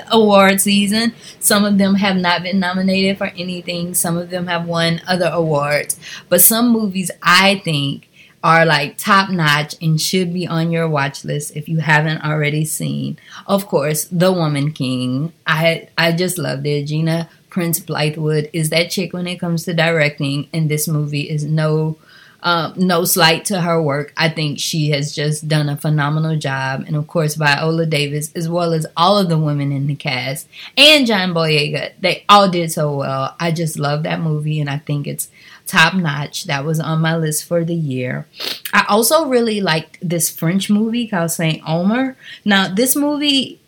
award 0.12 0.62
season. 0.62 1.14
Some 1.40 1.66
of 1.66 1.78
them 1.78 1.96
have 1.96 2.16
not 2.16 2.44
been 2.44 2.60
nominated 2.60 3.18
for 3.18 3.32
anything, 3.38 3.94
some 3.94 4.18
of 4.18 4.30
them 4.30 4.48
have 4.48 4.66
won 4.66 5.02
other 5.08 5.30
awards. 5.32 6.00
But 6.30 6.42
some 6.42 6.70
movies 6.70 7.12
I 7.22 7.62
think 7.64 8.08
are 8.44 8.66
like 8.66 8.98
top 8.98 9.30
notch 9.30 9.76
and 9.82 10.00
should 10.00 10.34
be 10.34 10.48
on 10.48 10.72
your 10.72 10.88
watch 10.88 11.26
list 11.26 11.56
if 11.56 11.68
you 11.68 11.80
haven't 11.80 12.24
already 12.24 12.64
seen. 12.64 13.18
Of 13.48 13.68
course, 13.68 14.06
The 14.06 14.32
Woman 14.32 14.72
King. 14.72 15.34
I 15.46 15.90
I 15.98 16.12
just 16.12 16.38
loved 16.38 16.66
it. 16.66 16.86
Gina 16.86 17.30
Prince 17.50 17.80
Bythewood 17.80 18.50
is 18.54 18.70
that 18.70 18.92
chick 18.92 19.14
when 19.14 19.28
it 19.28 19.40
comes 19.40 19.64
to 19.66 19.74
directing, 19.74 20.48
and 20.54 20.70
this 20.70 20.88
movie 20.88 21.30
is 21.30 21.44
no 21.44 21.98
Um, 22.48 22.76
no 22.78 23.04
slight 23.04 23.44
to 23.46 23.60
her 23.60 23.82
work. 23.82 24.14
I 24.16 24.30
think 24.30 24.58
she 24.58 24.92
has 24.92 25.14
just 25.14 25.50
done 25.50 25.68
a 25.68 25.76
phenomenal 25.76 26.38
job. 26.38 26.86
And 26.88 26.96
of 26.96 27.06
course, 27.06 27.36
Viola 27.36 27.86
Davis, 27.86 28.32
as 28.36 28.48
well 28.48 28.72
as 28.72 28.88
all 28.96 29.18
of 29.18 29.28
the 29.28 29.38
women 29.38 29.74
in 29.74 29.88
the 29.88 29.96
cast, 29.96 30.48
and 30.78 31.06
John 31.06 31.34
Boyega, 31.34 31.92
they 32.00 32.24
all 32.30 32.48
did 32.48 32.72
so 32.72 32.96
well. 32.96 33.36
I 33.38 33.52
just 33.52 33.78
love 33.78 34.04
that 34.04 34.22
movie, 34.22 34.62
and 34.62 34.70
I 34.70 34.78
think 34.78 35.08
it's 35.08 35.30
top 35.66 35.94
notch. 35.94 36.46
That 36.46 36.64
was 36.64 36.80
on 36.80 37.02
my 37.02 37.18
list 37.18 37.44
for 37.44 37.66
the 37.66 37.76
year. 37.76 38.28
I 38.72 38.86
also 38.88 39.26
really 39.26 39.60
liked 39.60 39.98
this 40.02 40.30
French 40.30 40.70
movie 40.70 41.06
called 41.06 41.32
Saint 41.32 41.62
Omer. 41.68 42.16
Now, 42.46 42.74
this 42.74 42.96
movie, 42.96 43.60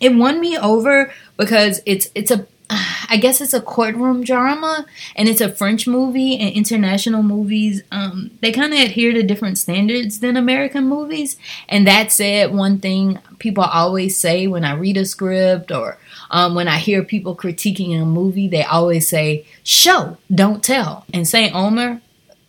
it 0.00 0.14
won 0.14 0.40
me 0.40 0.56
over 0.56 1.12
because 1.36 1.82
it's 1.84 2.08
it's 2.14 2.30
a 2.30 2.46
I 2.70 3.18
guess 3.20 3.40
it's 3.40 3.52
a 3.52 3.60
courtroom 3.60 4.24
drama 4.24 4.86
and 5.14 5.28
it's 5.28 5.40
a 5.40 5.50
French 5.50 5.86
movie 5.86 6.38
and 6.38 6.54
international 6.54 7.22
movies 7.22 7.82
um, 7.92 8.30
they 8.40 8.52
kind 8.52 8.72
of 8.72 8.80
adhere 8.80 9.12
to 9.12 9.22
different 9.22 9.58
standards 9.58 10.20
than 10.20 10.36
American 10.36 10.88
movies. 10.88 11.36
And 11.68 11.86
that 11.86 12.10
said 12.10 12.54
one 12.54 12.78
thing 12.78 13.18
people 13.38 13.64
always 13.64 14.16
say 14.16 14.46
when 14.46 14.64
I 14.64 14.74
read 14.74 14.96
a 14.96 15.04
script 15.04 15.70
or 15.70 15.98
um, 16.30 16.54
when 16.54 16.68
I 16.68 16.78
hear 16.78 17.02
people 17.04 17.36
critiquing 17.36 18.00
a 18.00 18.04
movie 18.04 18.48
they 18.48 18.64
always 18.64 19.08
say 19.08 19.46
show 19.62 20.16
don't 20.34 20.64
tell. 20.64 21.04
And 21.12 21.28
Saint 21.28 21.54
Omer 21.54 22.00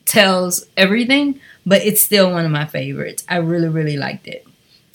tells 0.05 0.65
everything 0.77 1.39
but 1.65 1.81
it's 1.81 2.01
still 2.01 2.31
one 2.31 2.45
of 2.45 2.51
my 2.51 2.65
favorites. 2.65 3.25
I 3.27 3.37
really 3.37 3.67
really 3.69 3.97
liked 3.97 4.27
it. 4.27 4.47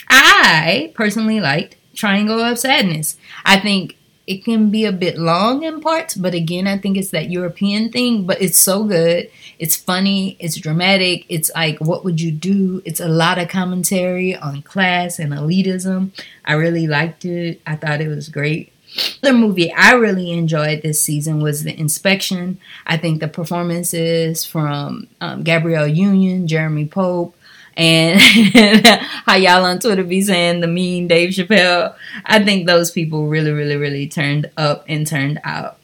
I 0.09 0.93
personally 0.95 1.41
liked 1.41 1.77
Triangle 1.95 2.41
of 2.41 2.59
Sadness. 2.59 3.17
I 3.45 3.61
think 3.61 3.97
it 4.31 4.45
can 4.45 4.71
be 4.71 4.85
a 4.85 4.93
bit 4.93 5.19
long 5.19 5.65
in 5.65 5.81
parts, 5.81 6.15
but 6.15 6.35
again, 6.35 6.69
I 6.69 6.79
think 6.79 6.97
it's 6.97 7.11
that 7.11 7.31
European 7.31 7.91
thing, 7.91 8.27
but 8.27 8.41
it's 8.41 8.61
so 8.61 8.85
good. 8.85 9.29
It's 9.59 9.75
funny, 9.75 10.37
it's 10.39 10.55
dramatic, 10.55 11.27
it's 11.29 11.51
like, 11.53 11.81
what 11.81 12.05
would 12.05 12.21
you 12.21 12.31
do? 12.31 12.81
It's 12.85 13.01
a 13.01 13.09
lot 13.09 13.39
of 13.39 13.49
commentary 13.49 14.37
on 14.37 14.63
class 14.63 15.19
and 15.19 15.33
elitism. 15.33 16.13
I 16.45 16.53
really 16.53 16.87
liked 16.87 17.25
it, 17.25 17.61
I 17.67 17.75
thought 17.75 18.01
it 18.01 18.07
was 18.07 18.29
great. 18.29 18.73
The 19.21 19.33
movie 19.33 19.73
I 19.73 19.95
really 19.95 20.31
enjoyed 20.31 20.83
this 20.83 21.03
season 21.03 21.43
was 21.43 21.65
The 21.65 21.77
Inspection. 21.77 22.61
I 22.87 22.99
think 22.99 23.19
the 23.19 23.29
performances 23.29 24.45
from 24.45 25.09
um, 25.21 25.43
Gabrielle 25.43 25.89
Union, 25.89 26.47
Jeremy 26.47 26.87
Pope, 26.87 27.35
and 27.77 28.21
how 29.27 29.37
y'all 29.37 29.65
on 29.65 29.79
Twitter 29.79 30.05
be 30.05 30.21
saying 30.21 30.61
the 30.61 30.67
mean 30.67 31.09
Dave 31.09 31.31
Chappelle. 31.31 31.95
I 32.25 32.43
think 32.45 32.67
those 32.67 32.91
people 32.91 33.27
really, 33.27 33.53
really, 33.53 33.77
really 33.77 34.09
turned 34.09 34.51
up 34.57 34.85
and 34.89 35.07
turned 35.07 35.41
out. 35.45 35.79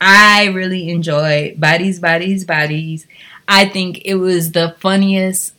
I 0.00 0.46
really 0.46 0.90
enjoyed 0.90 1.60
Bodies, 1.60 2.00
Bodies, 2.00 2.44
Bodies. 2.44 3.06
I 3.48 3.66
think 3.66 4.02
it 4.04 4.16
was 4.16 4.52
the 4.52 4.76
funniest 4.78 5.54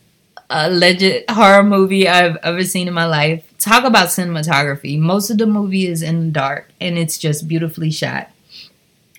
uh, 0.49 0.67
alleged 0.69 1.29
horror 1.29 1.63
movie 1.63 2.07
I've 2.07 2.37
ever 2.37 2.63
seen 2.63 2.87
in 2.87 2.93
my 2.93 3.05
life. 3.05 3.43
Talk 3.57 3.83
about 3.83 4.07
cinematography. 4.07 4.97
Most 4.97 5.29
of 5.29 5.37
the 5.37 5.45
movie 5.45 5.87
is 5.87 6.01
in 6.01 6.27
the 6.27 6.31
dark 6.31 6.69
and 6.79 6.97
it's 6.97 7.17
just 7.17 7.47
beautifully 7.47 7.91
shot. 7.91 8.29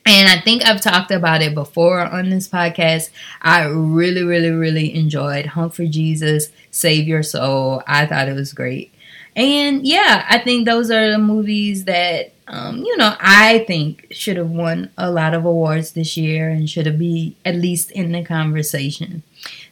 And 0.06 0.28
I 0.28 0.40
think 0.40 0.64
I've 0.64 0.80
talked 0.80 1.10
about 1.10 1.42
it 1.42 1.54
before 1.54 2.00
on 2.00 2.30
this 2.30 2.48
podcast. 2.48 3.10
I 3.42 3.64
really, 3.64 4.22
really, 4.22 4.50
really 4.50 4.94
enjoyed 4.94 5.46
Honk 5.46 5.74
for 5.74 5.86
Jesus, 5.86 6.48
Save 6.70 7.06
Your 7.06 7.22
Soul. 7.22 7.82
I 7.86 8.06
thought 8.06 8.28
it 8.28 8.34
was 8.34 8.52
great. 8.52 8.92
And 9.36 9.86
yeah, 9.86 10.26
I 10.28 10.38
think 10.38 10.66
those 10.66 10.90
are 10.90 11.10
the 11.10 11.18
movies 11.18 11.84
that, 11.84 12.32
um, 12.48 12.78
you 12.78 12.96
know, 12.96 13.14
I 13.20 13.64
think 13.66 14.06
should 14.10 14.36
have 14.36 14.50
won 14.50 14.90
a 14.98 15.10
lot 15.10 15.34
of 15.34 15.44
awards 15.44 15.92
this 15.92 16.16
year 16.16 16.50
and 16.50 16.68
should 16.68 16.86
have 16.86 16.98
be 16.98 17.36
at 17.44 17.54
least 17.54 17.90
in 17.92 18.12
the 18.12 18.24
conversation. 18.24 19.22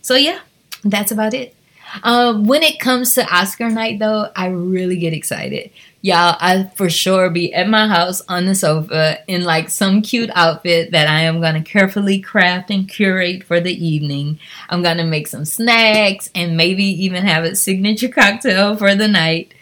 So 0.00 0.14
yeah, 0.14 0.40
that's 0.84 1.10
about 1.10 1.34
it. 1.34 1.54
Um, 2.02 2.44
when 2.44 2.62
it 2.62 2.80
comes 2.80 3.14
to 3.14 3.34
Oscar 3.34 3.68
night, 3.70 3.98
though, 3.98 4.30
I 4.34 4.48
really 4.48 4.96
get 4.96 5.12
excited. 5.12 5.70
Y'all, 6.00 6.36
I 6.38 6.70
for 6.76 6.88
sure 6.88 7.28
be 7.28 7.52
at 7.52 7.68
my 7.68 7.88
house 7.88 8.20
on 8.28 8.46
the 8.46 8.54
sofa 8.54 9.18
in 9.26 9.42
like 9.42 9.68
some 9.68 10.00
cute 10.00 10.30
outfit 10.34 10.92
that 10.92 11.08
I 11.08 11.22
am 11.22 11.40
gonna 11.40 11.62
carefully 11.62 12.20
craft 12.20 12.70
and 12.70 12.88
curate 12.88 13.42
for 13.42 13.60
the 13.60 13.72
evening. 13.72 14.38
I'm 14.68 14.82
gonna 14.82 15.04
make 15.04 15.26
some 15.26 15.44
snacks 15.44 16.30
and 16.36 16.56
maybe 16.56 16.84
even 16.84 17.24
have 17.24 17.42
a 17.44 17.56
signature 17.56 18.08
cocktail 18.08 18.76
for 18.76 18.94
the 18.94 19.08
night. 19.08 19.54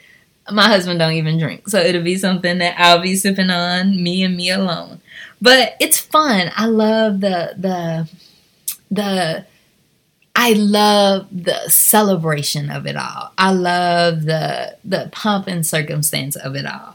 My 0.50 0.66
husband 0.66 0.98
don't 0.98 1.14
even 1.14 1.38
drink, 1.38 1.68
so 1.68 1.78
it'll 1.78 2.02
be 2.02 2.18
something 2.18 2.58
that 2.58 2.78
I'll 2.78 3.00
be 3.00 3.16
sipping 3.16 3.50
on, 3.50 4.02
me 4.02 4.22
and 4.22 4.36
me 4.36 4.50
alone. 4.50 5.00
But 5.40 5.74
it's 5.80 5.98
fun. 5.98 6.50
I 6.54 6.66
love 6.66 7.20
the 7.20 7.54
the 7.56 8.08
the 8.90 9.46
I 10.38 10.52
love 10.52 11.28
the 11.32 11.68
celebration 11.70 12.70
of 12.70 12.86
it 12.86 12.94
all. 12.94 13.32
I 13.38 13.52
love 13.52 14.26
the 14.26 14.76
the 14.84 15.08
pomp 15.10 15.46
and 15.46 15.66
circumstance 15.66 16.36
of 16.36 16.54
it 16.54 16.66
all. 16.66 16.94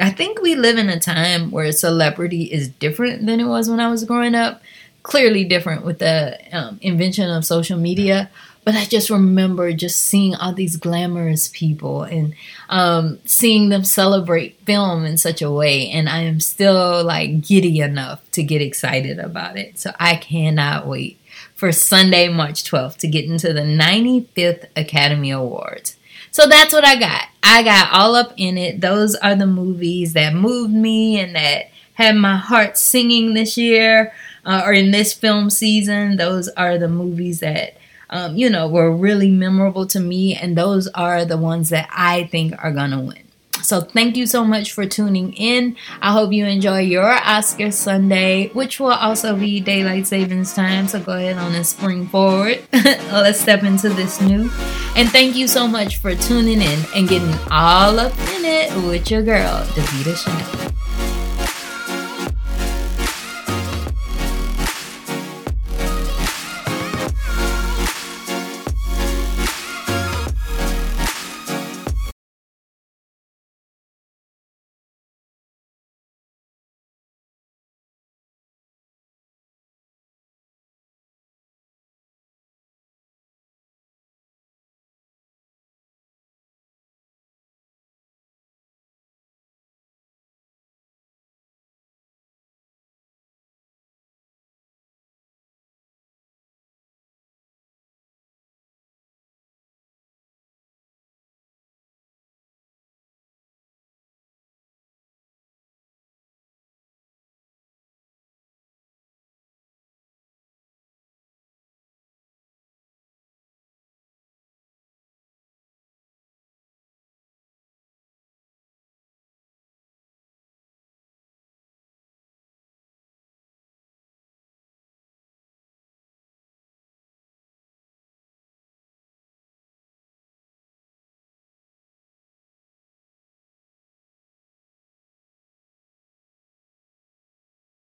I 0.00 0.10
think 0.10 0.40
we 0.40 0.54
live 0.54 0.78
in 0.78 0.88
a 0.88 1.00
time 1.00 1.50
where 1.50 1.70
celebrity 1.72 2.44
is 2.44 2.68
different 2.68 3.26
than 3.26 3.40
it 3.40 3.46
was 3.46 3.68
when 3.68 3.80
I 3.80 3.90
was 3.90 4.04
growing 4.04 4.36
up. 4.36 4.62
Clearly 5.02 5.44
different 5.44 5.84
with 5.84 5.98
the 5.98 6.38
um, 6.52 6.78
invention 6.80 7.28
of 7.28 7.44
social 7.44 7.78
media. 7.78 8.30
But 8.64 8.76
I 8.76 8.84
just 8.84 9.10
remember 9.10 9.72
just 9.72 10.00
seeing 10.00 10.36
all 10.36 10.52
these 10.52 10.76
glamorous 10.76 11.48
people 11.48 12.04
and 12.04 12.32
um, 12.68 13.18
seeing 13.24 13.70
them 13.70 13.82
celebrate 13.82 14.60
film 14.60 15.04
in 15.04 15.18
such 15.18 15.42
a 15.42 15.50
way. 15.50 15.90
And 15.90 16.08
I 16.08 16.20
am 16.20 16.38
still 16.38 17.02
like 17.02 17.40
giddy 17.40 17.80
enough 17.80 18.20
to 18.30 18.44
get 18.44 18.62
excited 18.62 19.18
about 19.18 19.58
it. 19.58 19.80
So 19.80 19.90
I 19.98 20.14
cannot 20.14 20.86
wait 20.86 21.18
for 21.62 21.70
Sunday, 21.70 22.26
March 22.26 22.64
12th 22.64 22.96
to 22.96 23.06
get 23.06 23.24
into 23.24 23.52
the 23.52 23.60
95th 23.60 24.66
Academy 24.74 25.30
Awards. 25.30 25.96
So 26.32 26.48
that's 26.48 26.72
what 26.72 26.84
I 26.84 26.98
got. 26.98 27.28
I 27.40 27.62
got 27.62 27.92
all 27.92 28.16
up 28.16 28.34
in 28.36 28.58
it. 28.58 28.80
Those 28.80 29.14
are 29.14 29.36
the 29.36 29.46
movies 29.46 30.14
that 30.14 30.34
moved 30.34 30.74
me 30.74 31.20
and 31.20 31.36
that 31.36 31.66
had 31.94 32.16
my 32.16 32.34
heart 32.34 32.76
singing 32.76 33.34
this 33.34 33.56
year 33.56 34.12
uh, 34.44 34.62
or 34.66 34.72
in 34.72 34.90
this 34.90 35.12
film 35.12 35.50
season. 35.50 36.16
Those 36.16 36.48
are 36.48 36.78
the 36.78 36.88
movies 36.88 37.38
that, 37.38 37.76
um, 38.10 38.34
you 38.36 38.50
know, 38.50 38.66
were 38.66 38.90
really 38.90 39.30
memorable 39.30 39.86
to 39.86 40.00
me. 40.00 40.34
And 40.34 40.58
those 40.58 40.88
are 40.88 41.24
the 41.24 41.38
ones 41.38 41.68
that 41.68 41.88
I 41.92 42.24
think 42.24 42.54
are 42.58 42.72
going 42.72 42.90
to 42.90 42.98
win. 42.98 43.22
So 43.62 43.80
thank 43.80 44.16
you 44.16 44.26
so 44.26 44.44
much 44.44 44.72
for 44.72 44.86
tuning 44.86 45.32
in. 45.34 45.76
I 46.00 46.12
hope 46.12 46.32
you 46.32 46.46
enjoy 46.46 46.80
your 46.80 47.10
Oscar 47.10 47.70
Sunday, 47.70 48.48
which 48.48 48.80
will 48.80 48.92
also 48.92 49.36
be 49.36 49.60
daylight 49.60 50.06
savings 50.06 50.54
time. 50.54 50.88
So 50.88 51.00
go 51.00 51.12
ahead 51.12 51.38
on 51.38 51.54
and 51.54 51.66
spring 51.66 52.06
forward. 52.06 52.62
Let's 52.72 53.40
step 53.40 53.62
into 53.62 53.88
this 53.90 54.20
new. 54.20 54.50
And 54.94 55.08
thank 55.08 55.36
you 55.36 55.48
so 55.48 55.66
much 55.66 55.96
for 55.96 56.14
tuning 56.14 56.60
in 56.60 56.78
and 56.94 57.08
getting 57.08 57.34
all 57.50 57.98
up 57.98 58.12
in 58.36 58.44
it 58.44 58.74
with 58.86 59.10
your 59.10 59.22
girl, 59.22 59.64
Davita 59.74 60.16
Chanel. 60.16 60.72